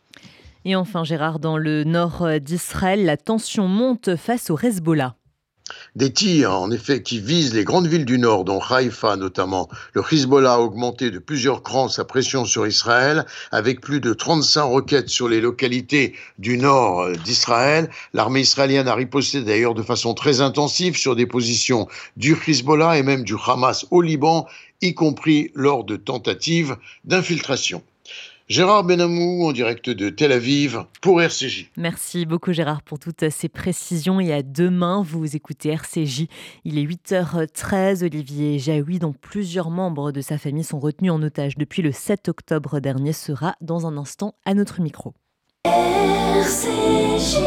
Et 0.66 0.76
enfin, 0.76 1.04
Gérard, 1.04 1.38
dans 1.38 1.60
le 1.60 1.84
nord 1.84 2.28
d'Israël, 2.42 3.06
la 3.06 3.16
tension 3.16 3.68
monte 3.68 4.16
face 4.16 4.50
au 4.50 4.58
Hezbollah. 4.58 5.14
Des 5.96 6.14
tirs, 6.14 6.54
en 6.54 6.72
effet, 6.72 7.02
qui 7.02 7.20
visent 7.20 7.54
les 7.54 7.64
grandes 7.64 7.88
villes 7.88 8.06
du 8.06 8.18
Nord, 8.18 8.46
dont 8.46 8.60
Haïfa 8.60 9.16
notamment. 9.16 9.70
Le 9.94 10.04
Hezbollah 10.10 10.54
a 10.54 10.60
augmenté 10.60 11.12
de 11.12 11.20
plusieurs 11.20 11.64
crans 11.64 11.90
sa 11.90 12.06
pression 12.06 12.46
sur 12.46 12.68
Israël, 12.68 13.26
avec 13.52 13.82
plus 13.82 14.00
de 14.00 14.14
35 14.14 14.64
roquettes 14.64 15.10
sur 15.10 15.28
les 15.28 15.42
localités 15.42 16.14
du 16.38 16.58
Nord 16.58 17.12
d'Israël. 17.24 17.90
L'armée 18.14 18.42
israélienne 18.42 18.88
a 18.88 18.96
riposté 18.96 19.42
d'ailleurs 19.42 19.74
de 19.74 19.84
façon 19.84 20.14
très 20.14 20.42
intensive 20.42 20.98
sur 20.98 21.16
des 21.16 21.26
positions 21.26 21.88
du 22.18 22.38
Hezbollah 22.48 22.98
et 22.98 23.04
même 23.04 23.24
du 23.24 23.36
Hamas 23.46 23.86
au 23.92 24.02
Liban, 24.02 24.48
y 24.82 24.94
compris 24.94 25.52
lors 25.56 25.84
de 25.84 25.96
tentatives 25.98 26.78
d'infiltration. 27.04 27.84
Gérard 28.50 28.84
Benamou 28.84 29.46
en 29.46 29.52
direct 29.52 29.92
de 29.92 30.10
Tel 30.10 30.32
Aviv 30.32 30.84
pour 31.02 31.22
RCJ. 31.22 31.70
Merci 31.78 32.26
beaucoup 32.26 32.52
Gérard 32.52 32.82
pour 32.82 32.98
toutes 32.98 33.30
ces 33.30 33.48
précisions 33.48 34.20
et 34.20 34.34
à 34.34 34.42
demain 34.42 35.04
vous 35.08 35.36
écoutez 35.36 35.70
RCJ. 35.70 36.26
Il 36.66 36.80
est 36.80 36.84
8h13, 36.84 38.04
Olivier 38.04 38.58
Jaoui 38.58 38.98
dont 38.98 39.14
plusieurs 39.14 39.70
membres 39.70 40.12
de 40.12 40.22
sa 40.22 40.40
famille 40.40 40.64
sont 40.64 40.80
retenus 40.80 41.12
en 41.12 41.22
otage 41.22 41.58
depuis 41.58 41.84
le 41.84 41.92
7 41.92 42.28
octobre 42.28 42.80
dernier 42.80 43.14
sera 43.14 43.56
dans 43.62 43.86
un 43.86 43.98
instant 43.98 44.34
à 44.46 44.56
notre 44.56 44.82
micro. 44.82 45.14
RCJ. 45.66 47.38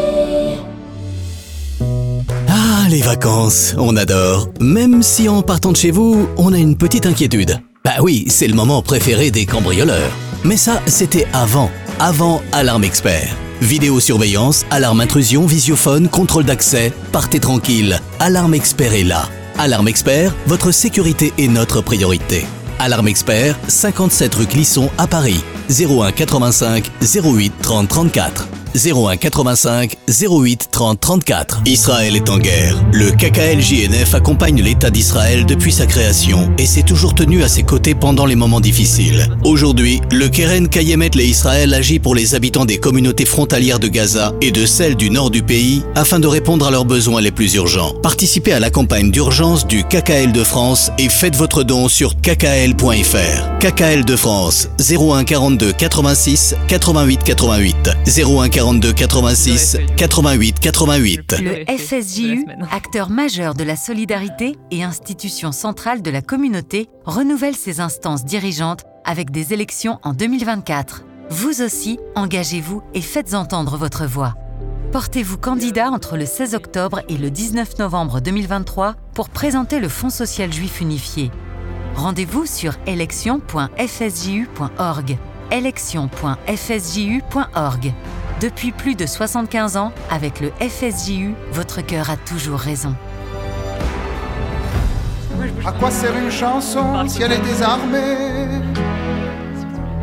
Ah 2.46 2.86
les 2.88 3.02
vacances, 3.02 3.74
on 3.76 3.96
adore. 3.96 4.50
Même 4.60 5.02
si 5.02 5.28
en 5.28 5.42
partant 5.42 5.72
de 5.72 5.76
chez 5.76 5.90
vous, 5.90 6.28
on 6.36 6.52
a 6.52 6.58
une 6.58 6.78
petite 6.78 7.06
inquiétude. 7.06 7.60
Bah 7.84 7.94
oui, 8.00 8.26
c'est 8.28 8.46
le 8.46 8.54
moment 8.54 8.80
préféré 8.80 9.32
des 9.32 9.44
cambrioleurs. 9.44 10.12
Mais 10.44 10.56
ça, 10.56 10.80
c'était 10.86 11.26
avant, 11.32 11.68
avant 11.98 12.40
Alarme 12.52 12.84
Expert. 12.84 13.36
Vidéosurveillance, 13.60 14.64
alarme 14.70 15.00
intrusion, 15.00 15.46
visiophone, 15.46 16.08
contrôle 16.08 16.44
d'accès, 16.44 16.92
partez 17.10 17.40
tranquille. 17.40 17.98
Alarme 18.20 18.54
Expert 18.54 18.94
est 18.94 19.02
là. 19.02 19.28
Alarme 19.58 19.88
Expert, 19.88 20.32
votre 20.46 20.70
sécurité 20.70 21.32
est 21.38 21.48
notre 21.48 21.80
priorité. 21.80 22.46
Alarme 22.78 23.08
Expert, 23.08 23.58
57 23.66 24.34
rue 24.36 24.46
Clisson 24.46 24.88
à 24.96 25.08
Paris. 25.08 25.42
01 25.68 26.12
85 26.12 26.88
08 27.02 27.52
30 27.62 27.88
34. 27.88 28.48
01 28.74 29.16
85 29.16 29.96
08 30.08 30.68
30 30.70 31.00
34. 31.00 31.62
Israël 31.66 32.16
est 32.16 32.30
en 32.30 32.38
guerre. 32.38 32.82
Le 32.92 33.10
KKLJNF 33.10 34.14
accompagne 34.14 34.62
l'État 34.62 34.90
d'Israël 34.90 35.44
depuis 35.44 35.72
sa 35.72 35.86
création 35.86 36.50
et 36.58 36.66
s'est 36.66 36.82
toujours 36.82 37.14
tenu 37.14 37.42
à 37.42 37.48
ses 37.48 37.62
côtés 37.62 37.94
pendant 37.94 38.26
les 38.26 38.36
moments 38.36 38.60
difficiles. 38.60 39.26
Aujourd'hui, 39.44 40.00
le 40.10 40.28
Keren 40.28 40.68
Kayemet 40.68 41.10
le 41.14 41.22
Israël 41.22 41.74
agit 41.74 41.98
pour 41.98 42.14
les 42.14 42.34
habitants 42.34 42.64
des 42.64 42.78
communautés 42.78 43.26
frontalières 43.26 43.78
de 43.78 43.88
Gaza 43.88 44.32
et 44.40 44.50
de 44.50 44.64
celles 44.64 44.96
du 44.96 45.10
nord 45.10 45.30
du 45.30 45.42
pays 45.42 45.82
afin 45.94 46.18
de 46.18 46.26
répondre 46.26 46.66
à 46.66 46.70
leurs 46.70 46.84
besoins 46.84 47.20
les 47.20 47.30
plus 47.30 47.54
urgents. 47.54 47.94
Participez 48.02 48.52
à 48.52 48.60
la 48.60 48.70
campagne 48.70 49.10
d'urgence 49.10 49.66
du 49.66 49.84
KKL 49.84 50.32
de 50.32 50.44
France 50.44 50.90
et 50.98 51.08
faites 51.08 51.36
votre 51.36 51.62
don 51.62 51.88
sur 51.88 52.14
kkl.fr. 52.20 53.58
KKL 53.58 54.04
de 54.04 54.16
France 54.16 54.68
01 54.80 55.24
42 55.24 55.72
86 55.72 56.54
88 56.68 57.20
88 57.24 57.90
01 58.06 58.48
42 58.62 58.92
86 58.92 59.76
88 59.96 60.60
88. 60.60 61.40
Le 61.40 61.64
FSJU, 61.76 62.46
acteur 62.70 63.10
majeur 63.10 63.54
de 63.54 63.64
la 63.64 63.74
solidarité 63.74 64.56
et 64.70 64.84
institution 64.84 65.50
centrale 65.50 66.00
de 66.00 66.12
la 66.12 66.22
communauté, 66.22 66.88
renouvelle 67.04 67.56
ses 67.56 67.80
instances 67.80 68.24
dirigeantes 68.24 68.84
avec 69.04 69.32
des 69.32 69.52
élections 69.52 69.98
en 70.04 70.12
2024. 70.12 71.02
Vous 71.28 71.60
aussi, 71.60 71.98
engagez-vous 72.14 72.84
et 72.94 73.00
faites 73.00 73.34
entendre 73.34 73.76
votre 73.76 74.06
voix. 74.06 74.36
Portez-vous 74.92 75.38
candidat 75.38 75.90
entre 75.90 76.16
le 76.16 76.24
16 76.24 76.54
octobre 76.54 77.00
et 77.08 77.16
le 77.16 77.32
19 77.32 77.80
novembre 77.80 78.20
2023 78.20 78.94
pour 79.12 79.28
présenter 79.28 79.80
le 79.80 79.88
Fonds 79.88 80.08
social 80.08 80.52
juif 80.52 80.80
unifié. 80.80 81.32
Rendez-vous 81.96 82.46
sur 82.46 82.74
élection.fsju.org. 82.86 85.18
élection.fsju.org. 85.50 87.92
Depuis 88.42 88.72
plus 88.72 88.96
de 88.96 89.06
75 89.06 89.76
ans, 89.76 89.92
avec 90.10 90.40
le 90.40 90.50
FSJU, 90.58 91.34
votre 91.52 91.80
cœur 91.80 92.10
a 92.10 92.16
toujours 92.16 92.58
raison. 92.58 92.96
À 95.64 95.70
quoi 95.70 95.92
sert 95.92 96.16
une 96.16 96.28
chanson 96.28 97.06
si 97.06 97.22
elle 97.22 97.34
est 97.34 97.40
désarmée? 97.40 98.48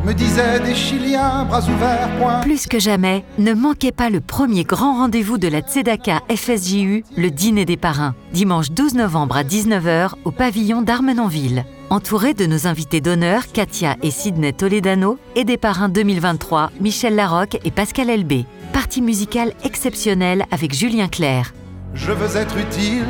Me 0.05 0.13
disaient 0.13 0.62
des 0.62 0.74
Chiliens, 0.74 1.43
bras 1.43 1.63
ouverts, 1.63 2.10
point. 2.17 2.39
Plus 2.39 2.65
que 2.65 2.79
jamais, 2.79 3.25
ne 3.39 3.51
manquez 3.51 3.91
pas 3.91 4.10
le 4.10 4.22
premier 4.22 4.63
grand 4.63 5.00
rendez-vous 5.00 5.38
de 5.38 5.50
la 5.50 5.60
Tzedaka 5.60 6.22
FSJU, 6.34 7.03
le 7.17 7.31
dîner 7.31 7.65
des 7.65 7.75
parrains, 7.75 8.15
dimanche 8.31 8.72
12 8.72 8.93
novembre 8.93 9.36
à 9.36 9.43
19h 9.43 10.12
au 10.24 10.31
pavillon 10.31 10.81
d'Armenonville. 10.81 11.65
Entouré 11.91 12.36
de 12.36 12.46
nos 12.46 12.67
invités 12.67 13.01
d'honneur, 13.01 13.51
Katia 13.51 13.96
et 14.03 14.12
Sidney 14.12 14.53
Toledano, 14.53 15.17
et 15.36 15.43
des 15.43 15.58
parrains 15.58 15.89
2023, 15.89 16.72
Michel 16.79 17.15
Larocque 17.15 17.58
et 17.65 17.72
Pascal 17.72 18.12
Elbé. 18.12 18.46
Partie 18.74 19.01
musicale 19.01 19.53
exceptionnelle 19.63 20.46
avec 20.51 20.75
Julien 20.75 21.08
Clerc. 21.08 21.51
Je 21.96 22.12
veux 22.12 22.38
être 22.38 22.55
utile 22.60 23.05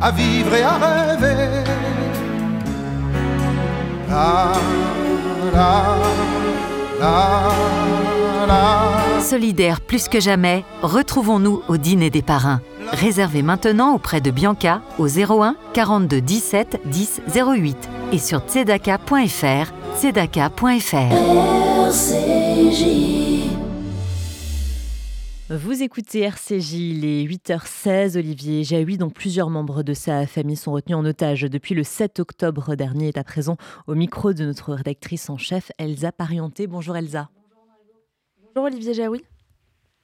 à 0.00 0.10
vivre 0.10 0.54
et 0.54 0.62
à 0.62 0.78
rêver. 0.78 1.64
Ah. 4.10 4.54
Solidaire 9.20 9.80
plus 9.80 10.08
que 10.08 10.20
jamais, 10.20 10.64
retrouvons-nous 10.82 11.62
au 11.68 11.76
dîner 11.76 12.10
des 12.10 12.22
parrains. 12.22 12.60
Réservez 12.92 13.42
maintenant 13.42 13.94
auprès 13.94 14.20
de 14.20 14.30
Bianca 14.30 14.82
au 14.98 15.08
01 15.08 15.56
42 15.72 16.20
17 16.20 16.82
10 16.84 17.22
08 17.34 17.88
et 18.12 18.18
sur 18.18 18.40
tzedaka.fr, 18.40 19.72
tzedaka.fr. 19.98 21.12
Vous 25.48 25.82
écoutez 25.82 26.20
RCJ, 26.20 26.72
il 26.74 27.04
est 27.04 27.24
8h16. 27.24 28.18
Olivier 28.18 28.62
Jaoui, 28.62 28.98
dont 28.98 29.10
plusieurs 29.10 29.50
membres 29.50 29.82
de 29.82 29.94
sa 29.94 30.26
famille 30.26 30.56
sont 30.56 30.72
retenus 30.72 30.96
en 30.96 31.04
otage 31.04 31.42
depuis 31.42 31.74
le 31.74 31.84
7 31.84 32.20
octobre 32.20 32.74
dernier, 32.74 33.08
est 33.08 33.18
à 33.18 33.24
présent 33.24 33.56
au 33.86 33.94
micro 33.94 34.34
de 34.34 34.44
notre 34.44 34.74
rédactrice 34.74 35.30
en 35.30 35.38
chef, 35.38 35.72
Elsa 35.78 36.12
Parienté. 36.12 36.66
Bonjour 36.66 36.96
Elsa. 36.96 37.30
Bonjour 38.54 38.66
Olivier 38.66 38.94
Jaoui. 38.94 39.22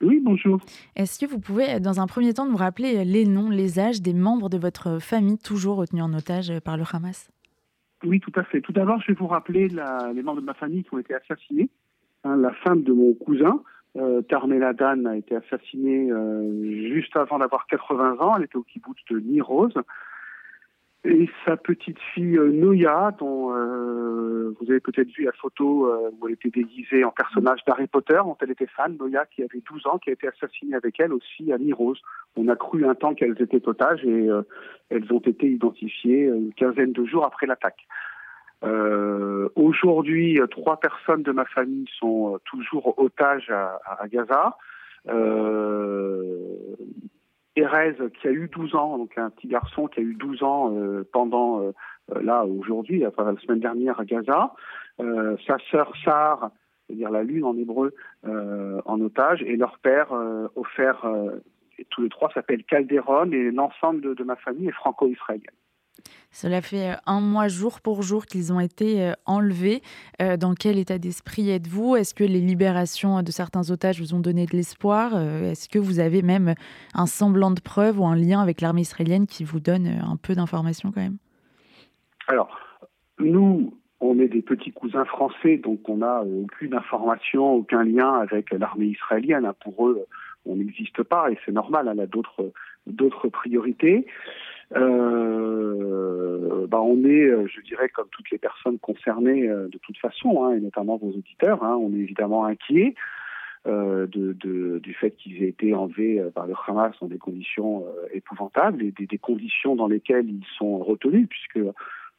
Oui, 0.00 0.20
bonjour. 0.22 0.60
Est-ce 0.94 1.18
que 1.18 1.30
vous 1.30 1.40
pouvez, 1.40 1.80
dans 1.80 2.00
un 2.00 2.06
premier 2.06 2.32
temps, 2.32 2.46
nous 2.46 2.56
rappeler 2.56 3.04
les 3.04 3.26
noms, 3.26 3.50
les 3.50 3.80
âges 3.80 4.00
des 4.00 4.14
membres 4.14 4.48
de 4.48 4.56
votre 4.56 5.00
famille 5.00 5.38
toujours 5.38 5.76
retenus 5.76 6.04
en 6.04 6.14
otage 6.14 6.52
par 6.60 6.76
le 6.76 6.84
Hamas? 6.92 7.30
Oui, 8.04 8.20
tout 8.20 8.32
à 8.36 8.44
fait. 8.44 8.60
Tout 8.60 8.72
d'abord, 8.72 9.00
je 9.02 9.08
vais 9.08 9.18
vous 9.18 9.26
rappeler 9.26 9.68
les 9.68 10.22
membres 10.22 10.40
de 10.40 10.46
ma 10.46 10.54
famille 10.54 10.84
qui 10.84 10.94
ont 10.94 10.98
été 10.98 11.14
assassinés. 11.14 11.68
Hein, 12.24 12.36
la 12.36 12.52
femme 12.52 12.82
de 12.82 12.92
mon 12.92 13.12
cousin, 13.14 13.60
euh, 13.96 14.22
Carmela 14.22 14.72
Dan 14.72 15.06
a 15.06 15.16
été 15.16 15.34
assassinée 15.34 16.10
euh, 16.10 16.92
juste 16.92 17.16
avant 17.16 17.38
d'avoir 17.38 17.66
80 17.66 18.18
ans. 18.20 18.36
Elle 18.36 18.44
était 18.44 18.56
au 18.56 18.62
kibbutz 18.62 18.98
de 19.10 19.18
Nirose. 19.18 19.74
Et 21.04 21.28
sa 21.46 21.56
petite 21.56 21.98
fille 22.12 22.36
euh, 22.36 22.50
Noya, 22.50 23.14
dont 23.18 23.54
euh, 23.54 24.52
vous 24.60 24.70
avez 24.70 24.80
peut-être 24.80 25.08
vu 25.10 25.24
la 25.24 25.32
photo 25.32 25.86
euh, 25.86 26.10
où 26.18 26.26
elle 26.26 26.34
était 26.34 26.50
déguisée 26.50 27.04
en 27.04 27.12
personnage 27.12 27.60
d'Harry 27.66 27.86
Potter, 27.86 28.18
dont 28.24 28.36
elle 28.40 28.50
était 28.50 28.66
fan, 28.66 28.96
Noya 28.98 29.24
qui 29.26 29.42
avait 29.42 29.62
12 29.70 29.86
ans, 29.86 29.98
qui 29.98 30.10
a 30.10 30.14
été 30.14 30.26
assassinée 30.26 30.74
avec 30.74 30.98
elle 30.98 31.12
aussi 31.12 31.52
à 31.52 31.58
Nirose. 31.58 32.00
On 32.36 32.48
a 32.48 32.56
cru 32.56 32.84
un 32.84 32.94
temps 32.94 33.14
qu'elles 33.14 33.40
étaient 33.40 33.66
otages 33.68 34.04
et 34.04 34.28
elles 34.90 35.12
ont 35.12 35.20
été 35.20 35.48
identifiées 35.48 36.24
une 36.24 36.52
quinzaine 36.52 36.92
de 36.92 37.04
jours 37.04 37.24
après 37.24 37.46
l'attaque. 37.46 37.86
Euh, 38.64 39.48
Aujourd'hui, 39.54 40.40
trois 40.50 40.80
personnes 40.80 41.22
de 41.22 41.32
ma 41.32 41.44
famille 41.44 41.87
sont 41.98 42.34
euh, 42.34 42.38
toujours 42.44 42.98
otages 42.98 43.50
à, 43.50 43.80
à 43.87 44.08
Gaza. 44.08 44.56
Euh, 45.08 46.37
Erez, 47.59 47.97
qui 48.21 48.29
a 48.29 48.31
eu 48.31 48.49
12 48.49 48.75
ans, 48.75 48.99
donc 48.99 49.16
un 49.18 49.31
petit 49.31 49.49
garçon 49.49 49.87
qui 49.87 50.01
a 50.01 50.03
eu 50.03 50.14
12 50.14 50.42
ans 50.42 50.73
euh, 50.75 51.07
pendant, 51.12 51.61
euh, 51.61 51.73
là, 52.21 52.44
aujourd'hui, 52.44 53.07
enfin, 53.07 53.33
la 53.33 53.40
semaine 53.40 53.61
dernière 53.61 53.99
à 54.01 54.05
Gaza. 54.05 54.53
Euh, 55.01 55.37
sa 55.47 55.59
sœur 55.71 55.92
Sar, 56.05 56.51
c'est-à-dire 56.87 57.11
la 57.11 57.23
lune 57.23 57.44
en 57.44 57.57
hébreu, 57.57 57.94
en 58.25 59.01
otage, 59.01 59.42
et 59.42 59.57
leur 59.57 59.79
père, 59.79 60.09
offert, 60.57 61.05
tous 61.90 62.03
les 62.03 62.09
trois 62.09 62.31
s'appellent 62.33 62.64
Calderon, 62.64 63.31
et 63.31 63.51
l'ensemble 63.51 64.01
de, 64.01 64.14
de 64.14 64.25
ma 64.25 64.37
famille 64.37 64.68
est 64.68 64.73
franco-israélienne. 64.73 65.55
Cela 66.30 66.61
fait 66.61 66.90
euh, 66.90 66.94
un 67.06 67.20
mois 67.20 67.48
jour 67.48 67.80
pour 67.80 68.02
jour 68.02 68.26
qu'ils 68.26 68.52
ont 68.52 68.61
été 68.61 69.02
euh, 69.02 69.12
enlevés. 69.26 69.82
Euh, 70.20 70.37
dans 70.37 70.54
quel 70.54 70.78
état 70.78 70.98
d'esprit 70.98 71.50
êtes-vous? 71.50 71.96
Est-ce 71.96 72.14
que 72.14 72.24
les 72.24 72.40
libérations 72.40 73.22
de 73.22 73.30
certains 73.30 73.70
otages 73.70 74.00
vous 74.00 74.14
ont 74.14 74.20
donné 74.20 74.46
de 74.46 74.56
l'espoir? 74.56 75.16
Est-ce 75.18 75.68
que 75.68 75.78
vous 75.78 76.00
avez 76.00 76.22
même 76.22 76.54
un 76.94 77.06
semblant 77.06 77.50
de 77.50 77.61
preuve 77.61 78.00
ou 78.00 78.06
un 78.06 78.16
lien 78.16 78.40
avec 78.40 78.61
l'armée 78.61 78.82
israélienne 78.82 79.26
qui 79.26 79.44
vous 79.44 79.61
donne 79.61 79.87
un 79.87 80.16
peu 80.16 80.34
d'informations 80.34 80.92
quand 80.92 81.00
même? 81.00 81.18
Alors, 82.26 82.58
nous, 83.18 83.74
on 84.00 84.18
est 84.18 84.28
des 84.28 84.42
petits 84.42 84.72
cousins 84.72 85.04
français, 85.04 85.56
donc 85.56 85.88
on 85.88 85.98
n'a 85.98 86.22
aucune 86.22 86.74
information, 86.74 87.54
aucun 87.54 87.84
lien 87.84 88.12
avec 88.14 88.52
l'armée 88.52 88.87
israélienne. 88.87 89.50
Pour 89.64 89.88
eux, 89.88 90.06
on 90.46 90.56
n'existe 90.56 91.02
pas 91.02 91.30
et 91.30 91.38
c'est 91.44 91.52
normal, 91.52 91.88
elle 91.90 92.00
a 92.00 92.06
d'autres 92.06 93.28
priorités. 93.28 94.06
Euh, 94.76 96.66
bah 96.66 96.81
on 96.83 97.02
est, 97.04 97.24
euh, 97.24 97.46
je 97.46 97.61
dirais, 97.62 97.88
comme 97.88 98.09
toutes 98.11 98.31
les 98.31 98.38
personnes 98.38 98.78
concernées 98.78 99.48
euh, 99.48 99.68
de 99.68 99.78
toute 99.78 99.96
façon, 99.96 100.44
hein, 100.44 100.52
et 100.54 100.61
notamment 100.61 100.98
vos 100.98 101.09
auditeurs, 101.09 101.64
hein, 101.64 101.76
on 101.76 101.94
est 101.94 102.00
évidemment 102.00 102.44
inquiets 102.44 102.94
du 103.66 104.94
fait 104.98 105.11
qu'ils 105.11 105.42
aient 105.42 105.48
été 105.48 105.74
enlevés 105.74 106.22
par 106.35 106.46
le 106.46 106.54
Hamas 106.66 106.94
dans 107.02 107.07
des 107.07 107.18
conditions 107.18 107.85
épouvantables 108.14 108.83
et 108.83 108.92
des, 108.92 109.18
conditions 109.18 109.76
dans 109.76 109.88
lesquelles 109.88 110.26
ils 110.26 110.46
sont 110.57 110.78
retenus, 110.78 111.28
puisque 111.28 111.59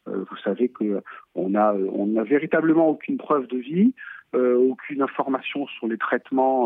vous 0.05 0.37
savez 0.43 0.69
que 0.69 1.01
on 1.33 1.55
a 1.55 1.73
n'a 1.73 2.23
véritablement 2.23 2.89
aucune 2.89 3.17
preuve 3.17 3.47
de 3.47 3.57
vie, 3.57 3.95
aucune 4.35 5.01
information 5.01 5.65
sur 5.65 5.87
les 5.87 5.97
traitements 5.97 6.65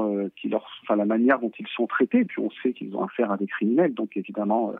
enfin 0.81 0.97
la 0.97 1.05
manière 1.05 1.39
dont 1.39 1.51
ils 1.57 1.67
sont 1.67 1.87
traités. 1.87 2.25
Puis 2.25 2.41
on 2.41 2.49
sait 2.61 2.73
qu'ils 2.73 2.93
ont 2.97 3.03
affaire 3.03 3.31
à 3.31 3.37
des 3.37 3.47
criminels, 3.47 3.93
donc 3.93 4.17
évidemment 4.17 4.73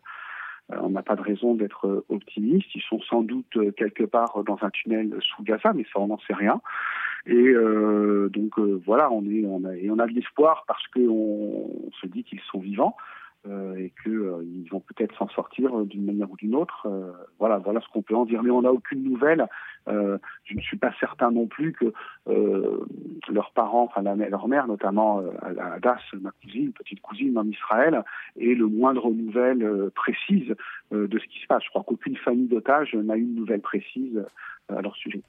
on 0.70 0.90
n'a 0.90 1.04
pas 1.04 1.16
de 1.16 1.22
raison 1.22 1.56
d'être 1.56 2.06
optimiste. 2.10 2.74
Ils 2.76 2.82
sont 2.82 3.02
sans 3.02 3.22
doute 3.22 3.58
euh, 3.58 3.72
quelque 3.72 4.04
part 4.04 4.44
dans 4.44 4.58
un 4.62 4.70
tunnel 4.70 5.16
sous 5.22 5.44
Gaza, 5.44 5.74
mais 5.74 5.84
ça, 5.94 6.00
on 6.00 6.08
n'en 6.08 6.20
sait 6.20 6.34
rien. 6.34 6.62
Et 7.26 7.34
euh, 7.34 8.30
donc 8.30 8.60
voilà, 8.86 9.12
on 9.12 9.26
est, 9.26 9.46
on 9.46 9.64
a, 9.66 9.76
et 9.76 9.90
on 9.90 10.00
a 10.00 10.08
de 10.08 10.14
l'espoir 10.14 10.66
parce 10.68 10.86
qu'on 10.88 11.02
on 11.10 11.92
se 12.02 12.08
dit 12.08 12.24
qu'ils 12.24 12.42
sont 12.52 12.60
vivants. 12.60 12.96
Euh, 13.46 13.76
et 13.76 13.92
qu'ils 14.02 14.14
euh, 14.14 14.42
vont 14.72 14.80
peut-être 14.80 15.14
s'en 15.18 15.28
sortir 15.28 15.78
euh, 15.78 15.84
d'une 15.84 16.06
manière 16.06 16.32
ou 16.32 16.38
d'une 16.38 16.56
autre. 16.56 16.88
voilà, 17.40 17.58
voilà 17.58 17.82
ce 17.82 17.90
qu'on 17.90 18.02
peut 18.02 18.16
en 18.16 18.24
dire. 18.24 18.42
Mais 18.42 18.52
on 18.52 18.62
n'a 18.62 18.72
aucune 18.72 19.04
nouvelle. 19.04 19.48
je 19.88 20.56
ne 20.56 20.62
suis 20.62 20.78
pas 20.78 20.94
certain 21.00 21.30
non 21.30 21.48
plus 21.48 21.74
que 21.74 21.92
leurs 23.30 23.52
parents, 23.52 23.84
enfin 23.84 24.02
leur 24.02 24.48
mère 24.48 24.68
notamment, 24.68 25.22
Adas, 25.42 26.00
ma 26.22 26.32
cousine, 26.32 26.72
petite 26.72 27.02
cousine 27.02 27.38
en 27.38 27.46
Israël, 27.46 28.04
ait 28.40 28.56
le 28.56 28.68
moindre 28.68 29.12
nouvelle 29.12 29.92
précise 29.94 30.56
de 30.92 31.20
ce 31.20 31.26
qui 31.26 31.40
se 31.42 31.48
passe. 31.48 31.64
Je 31.66 31.70
crois 31.70 31.84
qu'aucune 31.84 32.16
famille 32.16 32.48
d'otages 32.48 32.94
n'a 32.94 33.18
eu 33.18 33.24
une 33.24 33.36
nouvelle 33.36 33.62
précise 33.62 34.24
à 34.70 34.82
leur 34.82 34.96
sujet. 34.96 35.22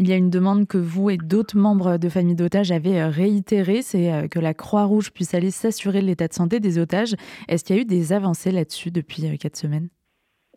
Il 0.00 0.08
y 0.08 0.14
a 0.14 0.16
une 0.16 0.30
demande 0.30 0.66
que 0.66 0.78
vous 0.78 1.10
et 1.10 1.18
d'autres 1.18 1.58
membres 1.58 1.98
de 1.98 2.08
familles 2.08 2.34
d'otages 2.34 2.72
avez 2.72 3.02
euh, 3.02 3.08
réitérée, 3.08 3.82
c'est 3.82 4.10
euh, 4.10 4.28
que 4.28 4.38
la 4.38 4.54
Croix-Rouge 4.54 5.12
puisse 5.12 5.34
aller 5.34 5.50
s'assurer 5.50 6.00
de 6.00 6.06
l'état 6.06 6.26
de 6.26 6.32
santé 6.32 6.58
des 6.58 6.78
otages. 6.78 7.16
Est-ce 7.48 7.64
qu'il 7.64 7.76
y 7.76 7.78
a 7.78 7.82
eu 7.82 7.84
des 7.84 8.14
avancées 8.14 8.50
là-dessus 8.50 8.90
depuis 8.90 9.26
euh, 9.26 9.36
quatre 9.36 9.56
semaines? 9.56 9.90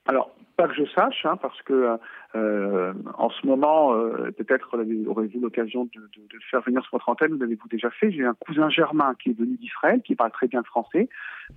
Alors, 0.05 0.31
pas 0.55 0.69
que 0.69 0.75
je 0.75 0.85
sache, 0.95 1.25
hein, 1.25 1.35
parce 1.35 1.61
que 1.63 1.97
en 2.35 3.29
ce 3.29 3.45
moment, 3.45 3.93
peut-être 4.37 4.77
aurez-vous 5.07 5.39
l'occasion 5.39 5.85
de, 5.85 5.99
de, 5.99 6.39
faire 6.49 6.61
venir 6.61 6.81
sur 6.83 6.91
votre 6.93 7.09
antenne, 7.09 7.33
vous 7.33 7.39
l'avez-vous 7.39 7.67
déjà 7.67 7.89
fait? 7.89 8.11
J'ai 8.11 8.23
un 8.23 8.35
cousin 8.35 8.69
germain 8.69 9.13
qui 9.21 9.31
est 9.31 9.37
venu 9.37 9.57
d'Israël, 9.57 10.01
qui 10.03 10.15
parle 10.15 10.31
très 10.31 10.47
bien 10.47 10.63
français, 10.63 11.09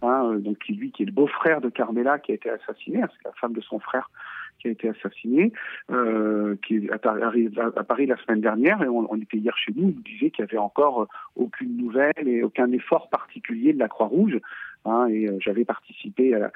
hein, 0.03 0.35
donc 0.39 0.67
lui 0.69 0.93
qui 0.93 1.03
est 1.03 1.07
le 1.07 1.13
beau-frère 1.13 1.61
de 1.61 1.69
Carmela 1.69 2.19
qui 2.19 2.33
a 2.33 2.35
été 2.35 2.51
assassiné, 2.51 3.03
hein, 3.03 3.09
c'est 3.13 3.29
la 3.29 3.35
femme 3.35 3.53
de 3.53 3.61
son 3.61 3.79
frère 3.79 4.11
qui 4.75 4.87
a 4.87 4.89
été 4.89 4.89
assassiné, 4.89 5.53
qui 6.63 6.77
est 6.77 7.07
arrivé 7.07 7.51
à, 7.61 7.85
Paris 7.85 8.07
la 8.07 8.17
semaine 8.17 8.41
dernière, 8.41 8.83
et 8.83 8.89
on, 8.89 9.17
était 9.17 9.37
hier 9.37 9.57
chez 9.57 9.73
nous, 9.77 9.89
il 9.91 9.97
nous 9.97 10.03
disait 10.03 10.31
qu'il 10.31 10.45
n'y 10.45 10.51
avait 10.51 10.59
encore 10.59 11.07
aucune 11.37 11.77
nouvelle 11.77 12.27
et 12.27 12.43
aucun 12.43 12.71
effort 12.73 13.09
particulier 13.09 13.73
de 13.73 13.79
la 13.79 13.89
Croix-Rouge. 13.89 14.39
Hein, 14.85 15.09
et 15.09 15.29
j'avais 15.41 15.65
participé 15.65 16.35
à 16.35 16.53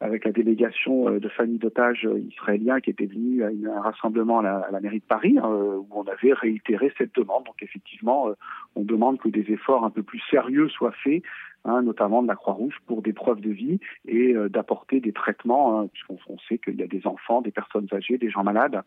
avec 0.00 0.24
la 0.24 0.32
délégation 0.32 1.08
euh, 1.08 1.18
de 1.18 1.28
familles 1.28 1.58
d'otages 1.58 2.04
euh, 2.04 2.18
israéliens 2.18 2.80
qui 2.80 2.90
était 2.90 3.06
venue 3.06 3.42
à, 3.42 3.48
un 3.48 3.80
rassemblement 3.80 4.40
à 4.40 4.68
la, 4.70 4.80
mairie 4.80 5.00
de 5.00 5.04
Paris, 5.04 5.36
hein, 5.38 5.48
euh, 5.48 5.76
où 5.76 5.88
on 5.90 6.04
avait 6.04 6.32
réitéré 6.34 6.92
cette 6.98 7.14
demande. 7.14 7.44
Donc 7.44 7.62
effectivement, 7.62 8.28
on 8.74 8.82
demande 8.82 9.18
que 9.18 9.28
des 9.28 9.50
efforts 9.52 9.84
un 9.84 9.90
peu 9.90 10.02
plus 10.02 10.20
sérieux 10.30 10.68
soient 10.68 10.94
faits, 11.02 11.22
hein, 11.66 11.82
notamment 11.82 12.22
de 12.22 12.28
la 12.28 12.36
Croix-Rouge, 12.36 12.76
pour 12.86 13.02
des 13.02 13.12
preuves 13.12 13.40
de 13.40 13.50
vie 13.50 13.78
et 14.06 14.34
d'apporter 14.48 15.00
des 15.00 15.12
traitements, 15.12 15.80
hein, 15.80 15.88
puisqu'on 15.92 16.38
sait 16.48 16.58
qu'il 16.58 16.76
y 16.76 16.82
a 16.82 16.86
des 16.86 17.06
enfants, 17.06 17.42
des 17.42 17.50
personnes 17.50 17.86
âgées, 17.92 18.18
des 18.18 18.30
gens 18.30 18.44
malades, 18.44 18.82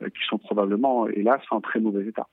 qui 0.00 0.26
sont 0.28 0.38
probablement, 0.38 1.06
hélas, 1.08 1.42
en 1.50 1.60
très 1.60 1.80
mauvais 1.80 2.06
état. 2.06 2.26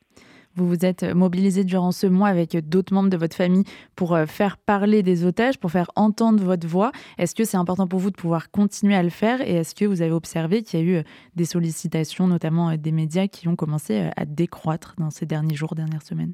Vous 0.56 0.68
vous 0.68 0.84
êtes 0.84 1.04
mobilisé 1.04 1.64
durant 1.64 1.92
ce 1.92 2.08
mois 2.08 2.28
avec 2.28 2.58
d'autres 2.68 2.94
membres 2.94 3.10
de 3.10 3.18
votre 3.18 3.36
famille 3.36 3.64
pour 3.96 4.16
euh, 4.16 4.26
faire 4.26 4.58
parler 4.58 5.04
des 5.04 5.26
otages, 5.26 5.60
pour 5.60 5.72
faire 5.72 5.92
entendre 5.96 6.44
votre 6.44 6.68
voix. 6.68 6.92
Est-ce 7.18 7.36
que 7.36 7.44
c'est 7.44 7.58
important 7.58 7.88
pour 7.88 8.00
vous 8.00 8.10
de 8.10 8.16
pouvoir 8.16 8.50
continuer 8.50 8.96
à 8.96 9.04
le 9.04 9.10
faire 9.10 9.42
et 9.42 9.54
est-ce 9.54 9.76
que 9.76 9.86
vous 9.86 10.02
avez 10.02 10.12
observé 10.12 10.64
qu'il 10.64 10.80
y 10.80 10.84
a 10.84 10.86
eu 10.86 10.96
euh, 10.98 11.04
des 11.36 11.46
sollicitations, 11.46 12.28
notamment 12.28 12.72
euh, 12.72 12.78
des 12.78 12.92
médias, 12.92 13.28
qui 13.28 13.48
ont 13.48 13.56
commencé 13.56 14.10
à 14.16 14.26
décroître 14.26 14.96
dans 14.98 15.12
ces 15.12 15.26
derniers 15.26 15.56
jours, 15.56 15.76
dernières 15.76 16.02
semaines? 16.02 16.34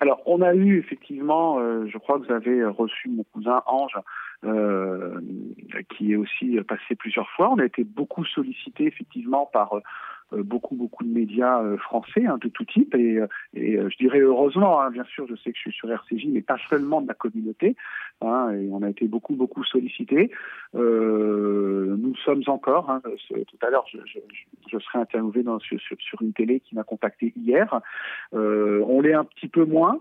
Alors, 0.00 0.20
on 0.26 0.42
a 0.42 0.54
eu 0.54 0.78
effectivement, 0.78 1.58
je 1.86 1.98
crois 1.98 2.18
que 2.18 2.26
vous 2.26 2.32
avez 2.32 2.64
reçu 2.64 3.08
mon 3.08 3.22
cousin 3.32 3.62
Ange, 3.66 3.96
qui 5.90 6.12
est 6.12 6.16
aussi 6.16 6.58
passé 6.62 6.94
plusieurs 6.98 7.28
fois. 7.30 7.50
On 7.50 7.58
a 7.58 7.64
été 7.64 7.84
beaucoup 7.84 8.24
sollicité 8.24 8.86
effectivement 8.86 9.48
par 9.52 9.74
euh, 9.74 9.80
beaucoup 10.32 10.74
beaucoup 10.74 11.04
de 11.04 11.08
médias 11.08 11.62
euh, 11.62 11.76
français 11.78 12.26
hein, 12.26 12.38
de 12.40 12.48
tout 12.48 12.64
type. 12.64 12.94
Et, 12.94 13.18
euh, 13.18 13.26
et 13.54 13.76
je 13.76 13.96
dirais 13.98 14.20
heureusement 14.20 14.80
hein, 14.80 14.90
bien 14.90 15.04
sûr 15.04 15.26
je 15.28 15.34
sais 15.36 15.52
que 15.52 15.56
je 15.56 15.70
suis 15.70 15.72
sur 15.72 15.90
RCJ 15.90 16.26
mais 16.28 16.42
pas 16.42 16.56
seulement 16.68 17.00
de 17.00 17.08
la 17.08 17.14
communauté 17.14 17.76
hein, 18.20 18.50
et 18.52 18.68
on 18.70 18.82
a 18.82 18.90
été 18.90 19.06
beaucoup 19.06 19.34
beaucoup 19.34 19.64
sollicité 19.64 20.30
nous 20.74 22.16
sommes 22.24 22.42
encore 22.46 22.90
hein, 22.90 23.00
tout 23.28 23.66
à 23.66 23.70
l'heure 23.70 23.86
je, 23.90 23.98
je, 24.06 24.18
je, 24.70 24.78
serai 24.78 24.98
interviewé 24.98 25.42
dans, 25.42 25.58
sur, 25.60 25.78
sur, 25.80 26.22
une 26.22 26.32
télé 26.32 26.60
qui 26.60 26.74
m'a 26.74 26.84
contacté 26.84 27.32
hier. 27.36 27.80
On 28.32 29.00
l'est 29.00 29.14
un 29.14 29.24
petit 29.24 29.48
peu 29.48 29.64
moins 29.64 30.00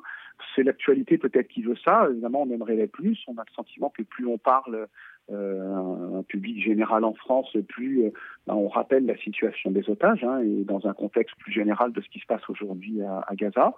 c'est 0.56 0.63
l'actualité 0.63 1.17
peut-être 1.17 1.48
qui 1.48 1.62
veut 1.62 1.78
ça. 1.84 2.08
Évidemment, 2.10 2.43
on 2.43 2.50
aimerait 2.52 2.76
les 2.76 2.88
plus. 2.88 3.19
On 3.28 3.38
a 3.38 3.43
le 3.48 3.54
sentiment 3.56 3.89
que 3.89 4.04
plus 4.04 4.26
on 4.26 4.38
parle 4.38 4.88
euh, 5.32 6.19
un 6.19 6.24
public 6.24 6.62
général 6.62 7.06
en 7.06 7.13
France, 7.13 7.56
plus 7.69 8.04
euh, 8.04 8.10
ben, 8.46 8.56
on 8.56 8.67
rappelle 8.67 9.06
la 9.06 9.15
situation 9.17 9.72
des 9.72 9.89
otages 9.89 10.24
hein, 10.24 10.39
et 10.39 10.65
dans 10.65 10.86
un 10.86 10.93
contexte 10.93 11.36
plus 11.38 11.54
général 11.54 11.93
de 11.93 12.02
ce 12.02 12.10
qui 12.10 12.19
se 12.19 12.26
passe 12.26 12.48
aujourd'hui 12.50 13.02
à, 13.02 13.24
à, 13.28 13.36
Gaza. 13.36 13.74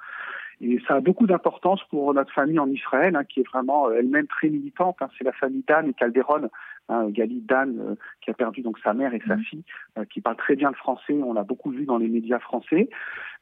Et 0.60 0.82
ça 0.88 0.96
a 0.96 1.02
beaucoup 1.02 1.28
d'importance 1.28 1.82
pour 1.90 2.12
notre 2.14 2.34
famille 2.34 2.58
en 2.58 2.70
Israël, 2.70 3.16
hein, 3.16 3.26
qui 3.26 3.42
est 3.42 3.48
vraiment 3.48 3.90
euh, 3.90 3.98
elle-même 4.00 4.28
très 4.28 4.50
militante. 4.50 4.98
Hein. 5.02 5.10
C'est 5.18 5.24
la 5.24 5.34
famille 5.34 5.64
Dan 5.68 5.88
et 5.88 5.94
Calderon 5.94 6.50
Hein, 6.88 7.10
Gali 7.10 7.42
Dan, 7.42 7.80
euh, 7.80 7.96
qui 8.22 8.30
a 8.30 8.34
perdu 8.36 8.62
donc 8.62 8.78
sa 8.80 8.94
mère 8.94 9.14
et 9.16 9.22
sa 9.28 9.38
mmh. 9.38 9.44
fille, 9.44 9.64
qui 10.12 10.22
parle 10.22 10.36
très 10.36 10.56
bien 10.56 10.70
le 10.70 10.76
français. 10.76 11.14
On 11.14 11.34
l'a 11.34 11.44
beaucoup 11.44 11.72
vu 11.72 11.86
dans 11.86 11.98
les 11.98 12.08
médias 12.08 12.40
français. 12.40 12.90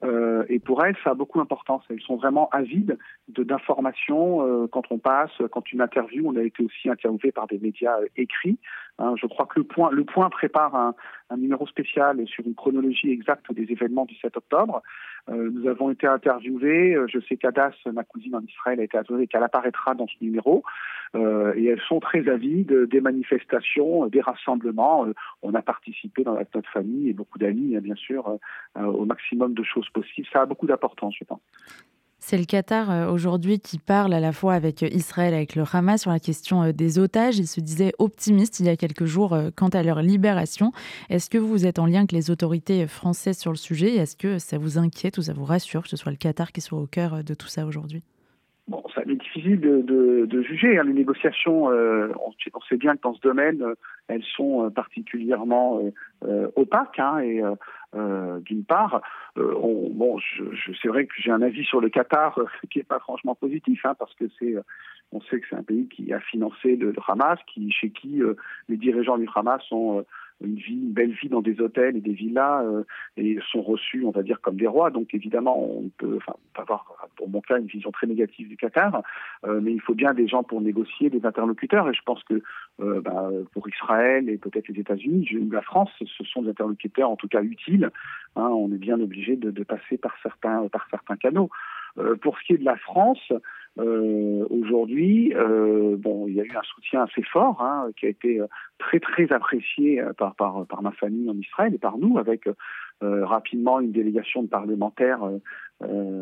Euh, 0.03 0.43
et 0.49 0.59
pour 0.59 0.83
elles, 0.83 0.95
ça 1.03 1.11
a 1.11 1.13
beaucoup 1.13 1.39
d'importance. 1.39 1.83
Elles 1.89 2.01
sont 2.01 2.15
vraiment 2.15 2.49
avides 2.49 2.97
de 3.29 3.43
d'informations 3.43 4.67
quand 4.69 4.83
on 4.89 4.97
passe, 4.97 5.31
quand 5.51 5.71
une 5.71 5.81
interview. 5.81 6.27
On 6.27 6.35
a 6.35 6.43
été 6.43 6.63
aussi 6.63 6.89
interviewé 6.89 7.31
par 7.31 7.47
des 7.47 7.59
médias 7.59 7.97
écrits. 8.15 8.57
Hein, 8.99 9.15
je 9.19 9.27
crois 9.27 9.47
que 9.47 9.59
le 9.59 10.03
point, 10.03 10.29
prépare 10.29 10.75
un, 10.75 10.95
un, 11.29 11.37
numéro 11.37 11.65
spécial 11.67 12.25
sur 12.27 12.45
une 12.45 12.55
chronologie 12.55 13.11
exacte 13.11 13.51
des 13.51 13.71
événements 13.71 14.05
du 14.05 14.15
7 14.15 14.37
octobre. 14.37 14.81
Euh, 15.29 15.49
nous 15.51 15.67
avons 15.67 15.89
été 15.91 16.07
interviewés. 16.07 16.97
Je 17.07 17.19
sais 17.19 17.37
qu'Adas, 17.37 17.73
ma 17.91 18.03
cousine 18.03 18.35
en 18.35 18.41
Israël, 18.41 18.79
a 18.79 18.83
été 18.83 18.97
interviewée 18.97 19.23
et 19.23 19.27
qu'elle 19.27 19.43
apparaîtra 19.43 19.93
dans 19.95 20.07
ce 20.07 20.15
numéro. 20.21 20.63
Euh, 21.15 21.53
et 21.55 21.65
elles 21.65 21.81
sont 21.87 21.99
très 21.99 22.27
avides 22.27 22.73
des 22.89 23.01
manifestations, 23.01 24.07
des 24.07 24.21
rassemblements. 24.21 25.05
Euh, 25.05 25.13
on 25.43 25.53
a 25.53 25.61
participé 25.61 26.23
dans 26.23 26.33
notre 26.35 26.69
famille 26.71 27.09
et 27.09 27.13
beaucoup 27.13 27.37
d'amis, 27.37 27.75
hein, 27.75 27.81
bien 27.81 27.95
sûr, 27.95 28.39
euh, 28.77 28.83
au 28.83 29.05
maximum 29.05 29.53
de 29.53 29.63
choses 29.63 29.87
possibles. 29.93 30.27
Ça 30.33 30.41
a 30.41 30.45
beaucoup 30.45 30.67
d'importance, 30.67 31.15
je 31.19 31.23
pense. 31.23 31.39
C'est 32.19 32.37
le 32.37 32.45
Qatar 32.45 33.11
aujourd'hui 33.11 33.59
qui 33.59 33.79
parle 33.79 34.13
à 34.13 34.21
la 34.21 34.31
fois 34.31 34.53
avec 34.53 34.81
Israël, 34.81 35.33
avec 35.33 35.55
le 35.55 35.65
Hamas 35.69 36.03
sur 36.03 36.11
la 36.11 36.21
question 36.21 36.71
des 36.71 36.97
otages. 36.97 37.37
Il 37.37 37.47
se 37.47 37.59
disait 37.59 37.91
optimiste 37.99 38.61
il 38.61 38.65
y 38.65 38.69
a 38.69 38.77
quelques 38.77 39.03
jours 39.03 39.37
quant 39.57 39.67
à 39.67 39.83
leur 39.83 40.01
libération. 40.01 40.71
Est-ce 41.09 41.29
que 41.29 41.37
vous 41.37 41.65
êtes 41.65 41.79
en 41.79 41.85
lien 41.85 41.99
avec 41.99 42.13
les 42.13 42.31
autorités 42.31 42.87
françaises 42.87 43.37
sur 43.37 43.51
le 43.51 43.57
sujet? 43.57 43.95
Est-ce 43.95 44.15
que 44.15 44.39
ça 44.39 44.57
vous 44.57 44.77
inquiète 44.77 45.17
ou 45.17 45.21
ça 45.21 45.33
vous 45.33 45.43
rassure 45.43 45.83
que 45.83 45.89
ce 45.89 45.97
soit 45.97 46.13
le 46.13 46.17
Qatar 46.17 46.53
qui 46.53 46.61
soit 46.61 46.79
au 46.79 46.87
cœur 46.87 47.25
de 47.25 47.33
tout 47.33 47.47
ça 47.47 47.65
aujourd'hui? 47.65 48.03
Bon, 49.03 49.09
ça 49.09 49.11
est 49.11 49.15
difficile 49.15 49.59
de, 49.59 49.81
de, 49.81 50.25
de 50.25 50.41
juger. 50.41 50.77
Hein. 50.77 50.83
Les 50.83 50.93
négociations, 50.93 51.69
euh, 51.69 52.09
on, 52.25 52.31
sait 52.61 52.77
bien 52.77 52.95
que 52.95 53.01
dans 53.01 53.13
ce 53.13 53.21
domaine, 53.21 53.61
euh, 53.61 53.75
elles 54.07 54.23
sont 54.35 54.65
euh, 54.65 54.69
particulièrement 54.69 55.81
euh, 56.23 56.47
opaques. 56.55 56.99
Hein, 56.99 57.19
et 57.19 57.41
d'une 58.41 58.65
part, 58.65 59.01
on, 59.35 59.89
bon, 59.93 60.17
je, 60.17 60.43
je 60.53 60.71
c'est 60.81 60.87
vrai 60.87 61.05
que 61.05 61.13
j'ai 61.17 61.31
un 61.31 61.41
avis 61.41 61.63
sur 61.63 61.79
le 61.79 61.89
Qatar 61.89 62.39
qui 62.71 62.79
est 62.79 62.87
pas 62.87 62.99
franchement 62.99 63.35
positif, 63.35 63.85
hein, 63.85 63.95
parce 63.97 64.13
que 64.15 64.25
c'est, 64.39 64.55
on 65.11 65.21
sait 65.21 65.39
que 65.39 65.45
c'est 65.49 65.55
un 65.55 65.63
pays 65.63 65.87
qui 65.87 66.11
a 66.13 66.19
financé 66.19 66.75
le, 66.75 66.91
le 66.91 66.99
Hamas, 67.07 67.39
qui, 67.47 67.71
chez 67.71 67.91
qui 67.91 68.21
les 68.67 68.77
dirigeants 68.77 69.17
du 69.17 69.27
Hamas 69.35 69.61
sont 69.69 70.05
une 70.41 70.55
vie, 70.55 70.73
une 70.73 70.91
belle 70.91 71.11
vie 71.11 71.29
dans 71.29 71.41
des 71.41 71.59
hôtels 71.61 71.97
et 71.97 72.01
des 72.01 72.13
villas 72.13 72.63
euh, 72.65 72.83
et 73.17 73.37
sont 73.51 73.61
reçus, 73.61 74.03
on 74.05 74.11
va 74.11 74.23
dire, 74.23 74.41
comme 74.41 74.57
des 74.57 74.67
rois. 74.67 74.89
Donc 74.89 75.13
évidemment, 75.13 75.61
on 75.61 75.89
peut, 75.97 76.19
avoir, 76.55 77.07
pour 77.15 77.29
mon 77.29 77.41
cas, 77.41 77.59
une 77.59 77.67
vision 77.67 77.91
très 77.91 78.07
négative 78.07 78.47
du 78.47 78.57
Qatar, 78.57 79.01
euh, 79.45 79.59
mais 79.61 79.73
il 79.73 79.81
faut 79.81 79.95
bien 79.95 80.13
des 80.13 80.27
gens 80.27 80.43
pour 80.43 80.61
négocier, 80.61 81.09
des 81.09 81.25
interlocuteurs. 81.25 81.89
Et 81.89 81.93
je 81.93 82.01
pense 82.05 82.23
que 82.23 82.41
euh, 82.81 83.01
bah, 83.01 83.29
pour 83.53 83.67
Israël 83.69 84.29
et 84.29 84.37
peut-être 84.37 84.67
les 84.67 84.79
États-Unis 84.79 85.29
ou 85.39 85.51
la 85.51 85.61
France, 85.61 85.91
ce 85.99 86.23
sont 86.23 86.41
des 86.41 86.49
interlocuteurs 86.49 87.09
en 87.09 87.15
tout 87.15 87.27
cas 87.27 87.41
utiles. 87.41 87.89
Hein, 88.35 88.47
on 88.47 88.71
est 88.71 88.77
bien 88.77 88.99
obligé 88.99 89.35
de, 89.35 89.51
de, 89.51 89.63
passer 89.63 89.97
par 89.97 90.15
certains, 90.23 90.67
par 90.69 90.87
certains 90.89 91.17
canaux. 91.17 91.49
Euh, 91.99 92.15
pour 92.15 92.37
ce 92.39 92.43
qui 92.45 92.53
est 92.53 92.57
de 92.57 92.65
la 92.65 92.77
France, 92.77 93.31
euh, 93.79 94.45
aujourd'hui, 94.49 95.33
euh, 95.35 95.95
bon, 95.97 96.27
il 96.27 96.35
y 96.35 96.41
a 96.41 96.43
eu 96.43 96.55
un 96.55 96.61
soutien 96.61 97.03
assez 97.03 97.23
fort 97.23 97.61
hein, 97.61 97.89
qui 97.97 98.05
a 98.05 98.09
été 98.09 98.39
très 98.77 98.99
très 98.99 99.31
apprécié 99.31 100.03
par, 100.17 100.35
par, 100.35 100.65
par 100.67 100.81
ma 100.81 100.91
famille 100.91 101.29
en 101.29 101.37
Israël 101.37 101.73
et 101.73 101.79
par 101.79 101.97
nous, 101.97 102.17
avec 102.17 102.47
rapidement 103.01 103.81
une 103.81 103.91
délégation 103.91 104.43
de 104.43 104.47
parlementaires, 104.47 105.21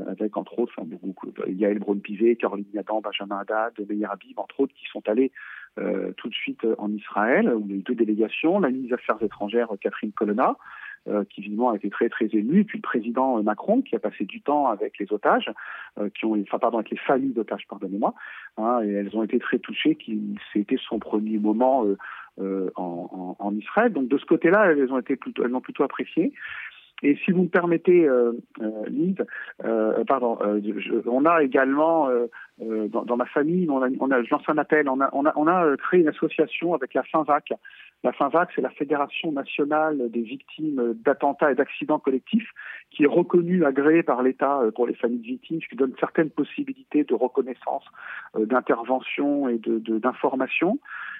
avec 0.07 0.35
entre 0.35 0.57
autres, 0.57 0.73
enfin, 0.75 0.87
beaucoup, 0.87 1.31
Yael 1.45 1.77
Braun-Pivet, 1.77 2.37
Caroline 2.37 2.65
Yadan, 2.73 3.01
Benjamin 3.01 3.37
Haddad, 3.39 3.73
Meir 3.87 4.11
Habib, 4.11 4.39
entre 4.39 4.61
autres, 4.61 4.73
qui 4.73 4.85
sont 4.91 5.07
allés 5.07 5.31
tout 6.17 6.29
de 6.29 6.33
suite 6.33 6.65
en 6.79 6.91
Israël, 6.91 7.53
où 7.53 7.65
il 7.67 7.71
y 7.71 7.73
a 7.75 7.77
eu 7.77 7.83
deux 7.83 7.93
délégations, 7.93 8.59
la 8.59 8.69
ministre 8.69 8.95
des 8.95 9.03
Affaires 9.03 9.21
étrangères 9.21 9.67
Catherine 9.79 10.11
Colonna, 10.11 10.55
euh, 11.07 11.23
qui 11.29 11.41
évidemment 11.41 11.71
a 11.71 11.75
été 11.75 11.89
très 11.89 12.09
très 12.09 12.27
ému, 12.33 12.63
puis 12.63 12.77
le 12.77 12.83
président 12.83 13.39
euh, 13.39 13.41
Macron 13.41 13.81
qui 13.81 13.95
a 13.95 13.99
passé 13.99 14.23
du 14.25 14.41
temps 14.41 14.67
avec 14.67 14.99
les 14.99 15.11
otages, 15.11 15.51
euh, 15.99 16.09
qui 16.09 16.25
ont, 16.25 16.39
enfin 16.41 16.59
pardon, 16.59 16.77
avec 16.77 16.91
les 16.91 16.97
familles 16.97 17.33
d'otages, 17.33 17.65
pardonnez-moi, 17.67 18.13
hein, 18.57 18.81
et 18.83 18.91
elles 18.91 19.15
ont 19.15 19.23
été 19.23 19.39
très 19.39 19.57
touchées. 19.57 19.95
Qui 19.95 20.37
c'était 20.53 20.77
son 20.77 20.99
premier 20.99 21.39
moment 21.39 21.85
en, 22.37 22.69
en, 22.75 23.35
en, 23.39 23.55
Israël. 23.55 23.91
Donc 23.91 24.09
de 24.09 24.17
ce 24.17 24.25
côté-là, 24.25 24.71
elles 24.71 24.93
ont 24.93 24.99
été 24.99 25.15
plutôt, 25.15 25.43
elles 25.43 25.51
l'ont 25.51 25.61
plutôt 25.61 25.83
apprécié. 25.83 26.33
Et 27.03 27.17
si 27.25 27.31
vous 27.31 27.43
me 27.43 27.47
permettez, 27.47 28.07
euh, 28.07 28.33
euh, 28.61 28.85
Lise, 28.87 29.25
euh, 29.65 30.03
pardon, 30.05 30.37
je, 30.41 31.07
on 31.07 31.25
a 31.25 31.43
également 31.43 32.09
dans, 32.59 33.03
dans, 33.03 33.17
ma 33.17 33.25
famille, 33.25 33.67
on 33.69 33.81
a, 33.81 33.89
on 33.99 34.11
a, 34.11 34.21
je 34.23 34.29
lance 34.29 34.43
un 34.47 34.57
appel, 34.57 34.87
on 34.87 35.01
a, 35.01 35.09
on 35.13 35.25
a, 35.25 35.33
on 35.35 35.47
a 35.47 35.75
créé 35.77 36.01
une 36.01 36.09
association 36.09 36.73
avec 36.73 36.93
la 36.93 37.03
FINVAC, 37.03 37.53
la 38.03 38.11
FINVAC, 38.13 38.49
c'est 38.55 38.61
la 38.61 38.71
Fédération 38.71 39.31
nationale 39.31 40.09
des 40.09 40.21
victimes 40.21 40.95
d'attentats 41.05 41.51
et 41.51 41.55
d'accidents 41.55 41.99
collectifs, 41.99 42.49
qui 42.89 43.03
est 43.03 43.07
reconnue, 43.07 43.63
agréée 43.63 44.01
par 44.01 44.23
l'État 44.23 44.59
euh, 44.61 44.71
pour 44.71 44.87
les 44.87 44.95
familles 44.95 45.19
de 45.19 45.27
victimes, 45.27 45.59
qui 45.59 45.75
donne 45.75 45.93
certaines 45.99 46.31
possibilités 46.31 47.03
de 47.03 47.13
reconnaissance, 47.13 47.83
euh, 48.35 48.45
d'intervention 48.45 49.49
et 49.49 49.59
d'information. 49.59 50.79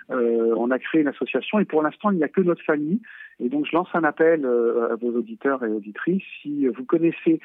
Euh, 0.09 0.55
on 0.57 0.71
a 0.71 0.79
créé 0.79 1.01
une 1.01 1.07
association 1.07 1.59
et 1.59 1.65
pour 1.65 1.83
l'instant, 1.83 2.09
il 2.09 2.17
n'y 2.17 2.23
a 2.23 2.29
que 2.29 2.41
notre 2.41 2.63
famille. 2.63 2.99
Et 3.39 3.49
donc, 3.49 3.67
je 3.67 3.75
lance 3.75 3.89
un 3.93 4.03
appel 4.03 4.45
à 4.45 4.95
vos 4.95 5.17
auditeurs 5.17 5.63
et 5.63 5.69
auditrices. 5.69 6.23
Si 6.41 6.67
vous 6.67 6.85
connaissez 6.85 7.39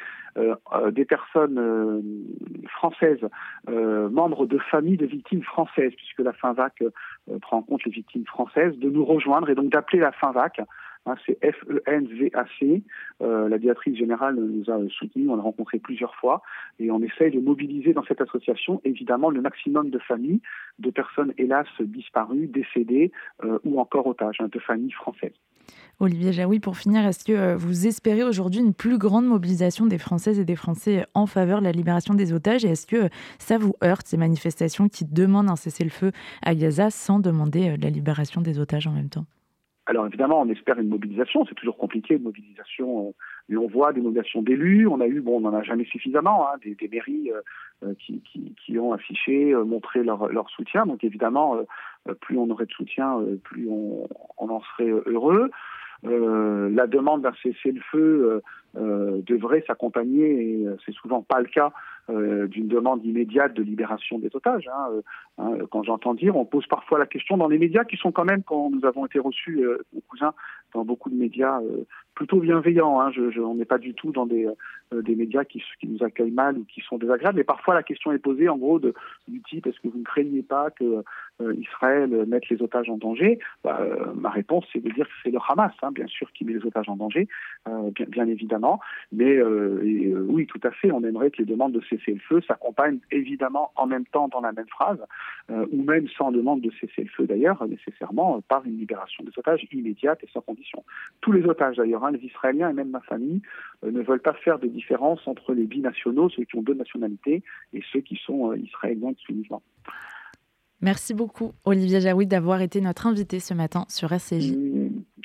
des 0.91 1.05
personnes 1.07 2.03
françaises, 2.69 3.21
membres 3.67 4.45
de 4.45 4.59
familles 4.59 4.99
de 4.99 5.07
victimes 5.07 5.43
françaises, 5.43 5.93
puisque 5.97 6.19
la 6.19 6.35
FINVAC 6.35 6.83
prend 7.41 7.59
en 7.59 7.63
compte 7.63 7.85
les 7.85 7.91
victimes 7.91 8.27
françaises, 8.27 8.77
de 8.79 8.89
nous 8.89 9.05
rejoindre 9.05 9.51
et 9.51 9.55
donc 9.55 9.71
d'appeler 9.71 9.99
la 10.01 10.13
FINVAC 10.13 10.61
Hein, 11.07 11.15
c'est 11.25 11.39
F-E-N-V-A-C. 11.41 12.83
Euh, 13.23 13.49
la 13.49 13.59
directrice 13.59 13.97
générale 13.97 14.35
nous 14.35 14.71
a 14.71 14.79
soutenus, 14.91 15.29
on 15.31 15.37
l'a 15.37 15.43
rencontré 15.43 15.79
plusieurs 15.79 16.15
fois 16.17 16.43
et 16.81 16.91
on 16.91 17.01
essaye 17.01 17.31
de 17.31 17.41
mobiliser 17.41 17.93
dans 17.93 18.05
cette 18.05 18.21
association 18.21 18.81
évidemment 18.85 19.31
le 19.31 19.41
maximum 19.41 19.91
de 19.91 19.99
familles, 20.01 20.41
de 20.81 20.91
personnes 20.91 21.33
hélas 21.39 21.69
disparues, 21.81 22.49
décédées 22.49 23.13
euh, 23.45 23.59
ou 23.65 23.81
encore 23.81 24.07
otages, 24.09 24.39
hein, 24.41 24.49
de 24.51 24.59
familles 24.59 24.93
françaises. 24.93 25.35
Olivier 25.99 26.31
Jaoui, 26.31 26.61
pour 26.61 26.77
finir, 26.77 27.07
est-ce 27.07 27.25
que 27.25 27.33
euh, 27.33 27.57
vous 27.57 27.87
espérez 27.87 28.23
aujourd'hui 28.23 28.61
une 28.61 28.75
plus 28.75 28.99
grande 28.99 29.25
mobilisation 29.25 29.87
des 29.87 29.97
Françaises 29.97 30.39
et 30.39 30.45
des 30.45 30.55
Français 30.55 31.07
en 31.15 31.27
faveur 31.27 31.61
de 31.61 31.65
la 31.65 31.73
libération 31.73 32.13
des 32.13 32.35
otages? 32.35 32.67
Et 32.67 32.69
est-ce 32.69 32.87
que 32.87 33.09
ça 33.39 33.57
vous 33.57 33.75
heurte, 33.83 34.07
ces 34.07 34.19
manifestations 34.19 34.91
qui 34.91 35.07
demandent 35.07 35.49
un 35.49 35.57
cessez-le-feu 35.57 36.13
à 36.43 36.55
Gaza 36.55 36.91
sans 36.91 37.19
demander 37.19 37.71
euh, 37.71 37.77
la 37.81 37.89
libération 37.89 38.43
des 38.43 38.59
otages 38.59 38.87
en 38.87 38.93
même 38.93 39.09
temps? 39.09 39.25
Alors 39.87 40.07
évidemment, 40.07 40.43
on 40.43 40.49
espère 40.51 40.79
une 40.79 40.89
mobilisation. 40.89 41.47
C'est 41.49 41.55
toujours 41.55 41.79
compliqué 41.79 42.17
une 42.17 42.25
mobilisation. 42.25 43.15
euh, 43.51 43.57
on 43.57 43.67
voit 43.67 43.95
des 43.95 44.03
mobilisations 44.03 44.43
d'élus. 44.43 44.87
On 44.87 45.01
a 45.01 45.07
eu, 45.07 45.23
bon, 45.23 45.39
on 45.39 45.41
n'en 45.41 45.55
a 45.55 45.63
jamais 45.63 45.87
suffisamment, 45.87 46.47
hein, 46.47 46.59
des, 46.63 46.89
mairies 46.89 47.31
qui, 47.99 48.79
ont 48.79 48.93
affiché, 48.93 49.55
montré 49.55 50.03
leur, 50.03 50.51
soutien. 50.51 50.85
Donc 50.85 51.05
évidemment, 51.05 51.57
plus 52.21 52.39
on 52.39 52.51
aurait 52.51 52.67
de 52.67 52.73
soutien, 52.73 53.19
plus 53.45 53.69
on, 53.69 54.09
on 54.39 54.49
en 54.49 54.61
serait 54.61 54.91
heureux. 55.07 55.51
Euh, 56.05 56.69
la 56.71 56.87
demande 56.87 57.23
d'un 57.23 57.33
cessez-le-feu 57.43 57.99
euh, 57.99 58.41
euh, 58.77 59.23
devrait 59.27 59.65
s'accompagner, 59.67 60.25
et 60.25 60.67
c'est 60.85 60.93
souvent 60.93 61.23
pas 61.23 61.41
le 61.41 61.47
cas, 61.47 61.73
d'une 62.09 62.69
demande 62.69 63.05
immédiate 63.05 63.53
de 63.55 63.65
libération 63.65 64.21
des 64.21 64.31
otages. 64.33 64.69
Hein. 64.73 65.03
Hein, 65.39 65.59
quand 65.73 65.83
j'entends 65.83 66.15
dire, 66.15 66.37
on 66.37 66.45
pose 66.45 66.65
parfois 66.69 67.01
la 67.01 67.07
question 67.07 67.37
dans 67.37 67.49
les 67.49 67.59
médias 67.59 67.83
qui 67.83 67.97
sont 67.97 68.13
quand 68.13 68.25
même, 68.25 68.45
quand 68.45 68.71
nous 68.71 68.87
avons 68.87 69.07
été 69.07 69.19
reçus, 69.19 69.67
mon 69.93 70.01
cousin, 70.03 70.33
dans 70.73 70.85
beaucoup 70.85 71.11
de 71.11 71.17
médias 71.17 71.61
plutôt 72.15 72.39
bienveillants. 72.39 73.01
Hein. 73.01 73.11
Je, 73.11 73.33
je, 73.33 73.41
on 73.41 73.57
n'est 73.57 73.65
pas 73.65 73.79
du 73.79 73.93
tout 73.93 74.13
dans 74.13 74.25
des, 74.25 74.49
des 74.93 75.17
médias 75.17 75.43
qui, 75.43 75.61
qui, 75.81 75.89
nous 75.89 76.05
accueillent 76.05 76.31
mal 76.31 76.57
ou 76.57 76.65
qui 76.65 76.81
sont 76.83 76.97
désagréables, 76.97 77.39
mais 77.39 77.45
parfois 77.45 77.75
la 77.75 77.83
question 77.83 78.13
est 78.13 78.21
posée 78.21 78.49
en 78.49 78.57
gros 78.57 78.79
de, 78.79 78.95
du 79.27 79.43
type 79.43 79.67
est-ce 79.67 79.81
que 79.81 79.89
vous 79.89 79.99
ne 79.99 80.05
craignez 80.05 80.43
pas 80.43 80.71
que 80.71 81.03
Israël 81.59 82.25
mette 82.27 82.49
les 82.49 82.63
otages 82.63 82.89
en 82.89 82.97
danger 82.97 83.39
bah, 83.63 83.81
Ma 84.15 84.31
réponse 84.31 84.65
c'est 84.73 84.83
de 84.83 84.91
dire 84.91 85.07
que 85.07 85.13
c'est 85.23 85.31
le 85.31 85.39
Hamas. 85.49 85.73
Hein, 85.83 85.93
bien 85.93 86.07
sûr, 86.07 86.31
qui 86.33 86.45
met 86.45 86.53
les 86.53 86.65
otages 86.65 86.89
en 86.89 86.97
danger, 86.97 87.29
euh, 87.69 87.91
bien, 87.91 88.07
bien, 88.07 88.27
évidemment. 88.27 88.81
Mais 89.13 89.37
euh, 89.37 89.83
euh, 89.85 90.27
oui, 90.29 90.47
tout 90.47 90.61
à 90.63 90.71
fait, 90.71 90.91
on 90.91 91.03
aimerait 91.05 91.31
que 91.31 91.39
les 91.39 91.45
demandes 91.45 91.73
de 91.73 91.81
cesser 91.81 92.13
le 92.13 92.21
feu 92.21 92.41
s'accompagnent 92.47 92.99
évidemment 93.11 93.73
en 93.77 93.87
même 93.87 94.07
temps 94.07 94.29
dans 94.29 94.41
la 94.41 94.53
même 94.53 94.69
phrase, 94.69 94.99
ou 95.49 95.83
même 95.83 96.09
sans 96.09 96.33
demande 96.33 96.61
de 96.61 96.71
cesser 96.81 97.05
le 97.05 97.09
feu 97.09 97.27
d'ailleurs, 97.27 97.65
nécessairement 97.67 98.41
par 98.49 98.65
une 98.65 98.79
libération 98.79 99.23
des 99.25 99.33
otages 99.37 99.67
immédiate 99.73 100.19
et 100.23 100.29
sans 100.33 100.41
condition. 100.41 100.85
Tous 101.21 101.33
les 101.33 101.45
otages 101.45 101.77
d'ailleurs, 101.77 102.05
hein, 102.05 102.11
les 102.11 102.25
Israéliens 102.25 102.71
et 102.71 102.73
même 102.73 102.91
ma 102.91 103.01
famille, 103.01 103.43
ne 103.85 104.01
veulent 104.03 104.21
pas 104.21 104.35
faire 104.35 104.59
de 104.59 104.67
différence 104.67 105.27
entre 105.27 105.55
les 105.55 105.65
binationaux, 105.65 106.29
ceux 106.31 106.45
qui 106.45 106.57
ont 106.57 106.63
deux 106.63 106.75
nationalités, 106.75 107.43
et 107.73 107.83
ceux 107.93 108.01
qui 108.01 108.17
sont 108.17 108.53
israéliens 108.55 109.11
exclusivement. 109.11 109.63
Merci 110.81 111.15
beaucoup, 111.15 111.53
Olivier 111.65 112.01
Jaoui, 112.01 112.27
d'avoir 112.27 112.61
été 112.61 112.81
notre 112.81 113.07
invité 113.07 113.41
ce 113.41 113.55
matin 113.55 113.85
sur 113.89 114.13
RCJ. 114.13 114.55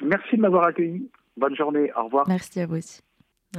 Merci 0.04 0.38
de 0.38 0.42
m'avoir 0.42 0.66
accueilli. 0.66 1.10
Bonne 1.38 1.56
journée. 1.56 1.92
Au 1.98 2.06
revoir. 2.06 2.28
Merci 2.28 2.62
à 2.62 2.66
vous 2.66 2.78
aussi. 2.78 3.02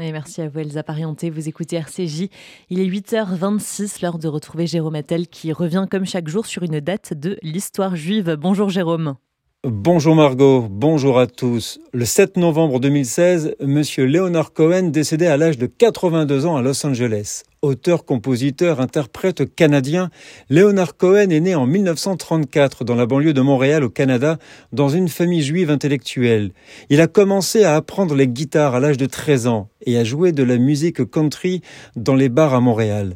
Et 0.01 0.11
merci 0.11 0.41
à 0.41 0.49
vous, 0.49 0.59
Elsa 0.59 0.83
Parienté. 0.83 1.29
Vous 1.29 1.49
écoutez 1.49 1.77
RCJ. 1.77 2.29
Il 2.71 2.81
est 2.81 2.87
8h26, 2.87 4.03
l'heure 4.03 4.19
de 4.19 4.27
retrouver 4.27 4.67
Jérôme 4.67 4.95
Attel 4.95 5.29
qui 5.29 5.53
revient 5.53 5.87
comme 5.91 6.07
chaque 6.07 6.29
jour 6.29 6.47
sur 6.47 6.63
une 6.63 6.81
date 6.81 7.13
de 7.13 7.39
l'histoire 7.43 7.95
juive. 7.95 8.37
Bonjour 8.41 8.71
Jérôme. 8.71 9.17
Bonjour 9.65 10.17
Margot, 10.17 10.67
bonjour 10.69 11.21
à 11.21 11.29
tous. 11.29 11.79
Le 11.93 12.05
7 12.05 12.37
novembre 12.37 12.81
2016, 12.81 13.55
monsieur 13.61 14.07
Leonard 14.07 14.53
Cohen 14.53 14.89
décédait 14.89 15.29
à 15.29 15.37
l'âge 15.37 15.57
de 15.57 15.67
82 15.67 16.47
ans 16.47 16.57
à 16.57 16.63
Los 16.63 16.85
Angeles. 16.85 17.45
Auteur, 17.63 18.05
compositeur, 18.05 18.81
interprète 18.81 19.55
canadien, 19.55 20.11
Leonard 20.51 20.97
Cohen 20.97 21.31
est 21.31 21.39
né 21.39 21.55
en 21.55 21.67
1934 21.67 22.83
dans 22.83 22.97
la 22.97 23.07
banlieue 23.07 23.35
de 23.35 23.41
Montréal 23.41 23.85
au 23.85 23.89
Canada 23.89 24.39
dans 24.73 24.89
une 24.89 25.07
famille 25.07 25.43
juive 25.43 25.71
intellectuelle. 25.71 26.51
Il 26.91 27.01
a 27.01 27.07
commencé 27.07 27.63
à 27.63 27.77
apprendre 27.77 28.17
les 28.17 28.27
guitares 28.27 28.75
à 28.75 28.81
l'âge 28.81 28.97
de 28.97 29.07
13 29.07 29.47
ans 29.47 29.69
et 29.87 29.97
à 29.97 30.03
jouer 30.03 30.33
de 30.33 30.43
la 30.43 30.59
musique 30.59 31.09
country 31.09 31.63
dans 31.95 32.17
les 32.17 32.29
bars 32.29 32.55
à 32.55 32.61
Montréal. 32.61 33.15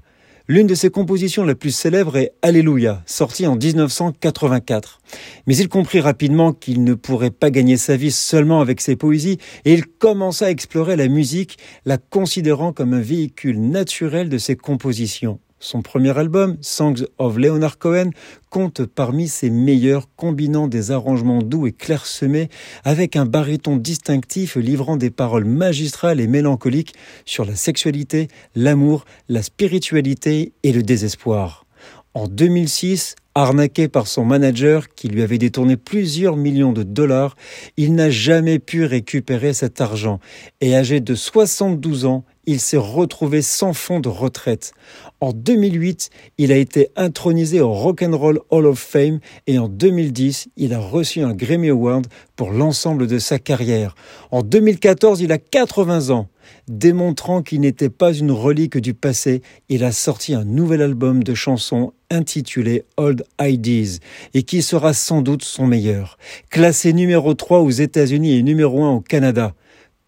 L'une 0.48 0.68
de 0.68 0.76
ses 0.76 0.90
compositions 0.90 1.44
la 1.44 1.56
plus 1.56 1.72
célèbres 1.72 2.16
est 2.16 2.32
Alléluia, 2.40 3.02
sortie 3.04 3.48
en 3.48 3.56
1984. 3.56 5.00
Mais 5.48 5.56
il 5.56 5.68
comprit 5.68 5.98
rapidement 5.98 6.52
qu'il 6.52 6.84
ne 6.84 6.94
pourrait 6.94 7.32
pas 7.32 7.50
gagner 7.50 7.76
sa 7.76 7.96
vie 7.96 8.12
seulement 8.12 8.60
avec 8.60 8.80
ses 8.80 8.94
poésies 8.94 9.38
et 9.64 9.74
il 9.74 9.86
commença 9.86 10.46
à 10.46 10.50
explorer 10.50 10.94
la 10.94 11.08
musique, 11.08 11.58
la 11.84 11.98
considérant 11.98 12.72
comme 12.72 12.94
un 12.94 13.00
véhicule 13.00 13.60
naturel 13.60 14.28
de 14.28 14.38
ses 14.38 14.54
compositions. 14.54 15.40
Son 15.58 15.80
premier 15.80 16.16
album, 16.18 16.58
Songs 16.60 17.06
of 17.16 17.38
Leonard 17.38 17.78
Cohen, 17.78 18.10
compte 18.50 18.84
parmi 18.84 19.26
ses 19.26 19.48
meilleurs, 19.48 20.06
combinant 20.14 20.68
des 20.68 20.90
arrangements 20.90 21.42
doux 21.42 21.66
et 21.66 21.72
clairsemés 21.72 22.50
avec 22.84 23.16
un 23.16 23.24
baryton 23.24 23.76
distinctif 23.76 24.56
livrant 24.56 24.96
des 24.96 25.10
paroles 25.10 25.46
magistrales 25.46 26.20
et 26.20 26.26
mélancoliques 26.26 26.94
sur 27.24 27.46
la 27.46 27.56
sexualité, 27.56 28.28
l'amour, 28.54 29.06
la 29.30 29.42
spiritualité 29.42 30.52
et 30.62 30.72
le 30.72 30.82
désespoir. 30.82 31.64
En 32.12 32.28
2006, 32.28 33.14
Arnaqué 33.38 33.88
par 33.88 34.06
son 34.06 34.24
manager 34.24 34.94
qui 34.94 35.08
lui 35.08 35.20
avait 35.20 35.36
détourné 35.36 35.76
plusieurs 35.76 36.38
millions 36.38 36.72
de 36.72 36.82
dollars, 36.82 37.36
il 37.76 37.94
n'a 37.94 38.08
jamais 38.08 38.58
pu 38.58 38.86
récupérer 38.86 39.52
cet 39.52 39.82
argent 39.82 40.20
et 40.62 40.74
âgé 40.74 41.00
de 41.00 41.14
72 41.14 42.06
ans, 42.06 42.24
il 42.46 42.60
s'est 42.60 42.78
retrouvé 42.78 43.42
sans 43.42 43.74
fonds 43.74 44.00
de 44.00 44.08
retraite. 44.08 44.72
En 45.20 45.34
2008, 45.34 46.08
il 46.38 46.50
a 46.50 46.56
été 46.56 46.88
intronisé 46.96 47.60
au 47.60 47.74
Rock'n'Roll 47.74 48.40
Hall 48.48 48.64
of 48.64 48.78
Fame 48.78 49.20
et 49.46 49.58
en 49.58 49.68
2010, 49.68 50.48
il 50.56 50.72
a 50.72 50.78
reçu 50.78 51.20
un 51.20 51.34
Grammy 51.34 51.68
Award 51.68 52.06
pour 52.36 52.52
l'ensemble 52.52 53.06
de 53.06 53.18
sa 53.18 53.38
carrière. 53.38 53.96
En 54.30 54.40
2014, 54.40 55.20
il 55.20 55.30
a 55.30 55.36
80 55.36 56.08
ans. 56.08 56.28
Démontrant 56.68 57.42
qu'il 57.42 57.60
n'était 57.60 57.90
pas 57.90 58.12
une 58.12 58.32
relique 58.32 58.78
du 58.78 58.94
passé, 58.94 59.42
il 59.68 59.84
a 59.84 59.92
sorti 59.92 60.34
un 60.34 60.44
nouvel 60.44 60.82
album 60.82 61.22
de 61.22 61.34
chansons 61.34 61.92
intitulé 62.10 62.84
Old 62.96 63.24
Ideas 63.40 63.98
et 64.34 64.42
qui 64.42 64.62
sera 64.62 64.92
sans 64.92 65.22
doute 65.22 65.44
son 65.44 65.66
meilleur. 65.66 66.18
Classé 66.50 66.92
numéro 66.92 67.34
3 67.34 67.60
aux 67.60 67.70
États-Unis 67.70 68.36
et 68.36 68.42
numéro 68.42 68.84
1 68.84 68.90
au 68.90 69.00
Canada. 69.00 69.54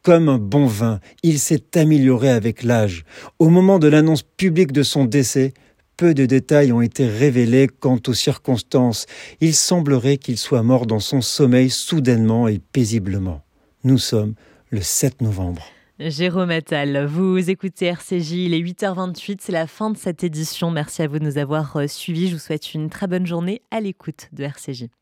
Comme 0.02 0.28
un 0.28 0.38
bon 0.38 0.66
vin, 0.66 1.00
il 1.22 1.38
s'est 1.38 1.76
amélioré 1.76 2.30
avec 2.30 2.62
l'âge. 2.62 3.04
Au 3.38 3.48
moment 3.48 3.78
de 3.78 3.88
l'annonce 3.88 4.22
publique 4.22 4.72
de 4.72 4.82
son 4.82 5.04
décès, 5.04 5.52
peu 5.96 6.14
de 6.14 6.26
détails 6.26 6.72
ont 6.72 6.80
été 6.80 7.06
révélés 7.06 7.68
quant 7.68 7.98
aux 8.06 8.14
circonstances. 8.14 9.06
Il 9.40 9.54
semblerait 9.54 10.16
qu'il 10.16 10.38
soit 10.38 10.62
mort 10.62 10.86
dans 10.86 11.00
son 11.00 11.20
sommeil 11.20 11.70
soudainement 11.70 12.46
et 12.46 12.60
paisiblement. 12.60 13.42
Nous 13.84 13.98
sommes 13.98 14.34
le 14.70 14.80
7 14.80 15.22
novembre. 15.22 15.66
Jérôme 16.00 16.50
Attal, 16.50 17.06
vous 17.06 17.50
écoutez 17.50 17.86
RCJ, 17.86 18.30
il 18.30 18.54
est 18.54 18.60
8h28, 18.60 19.38
c'est 19.40 19.50
la 19.50 19.66
fin 19.66 19.90
de 19.90 19.96
cette 19.96 20.22
édition. 20.22 20.70
Merci 20.70 21.02
à 21.02 21.08
vous 21.08 21.18
de 21.18 21.24
nous 21.24 21.38
avoir 21.38 21.76
euh, 21.76 21.88
suivis. 21.88 22.28
Je 22.28 22.34
vous 22.34 22.38
souhaite 22.38 22.72
une 22.72 22.88
très 22.88 23.08
bonne 23.08 23.26
journée 23.26 23.62
à 23.72 23.80
l'écoute 23.80 24.28
de 24.32 24.44
RCJ. 24.44 24.90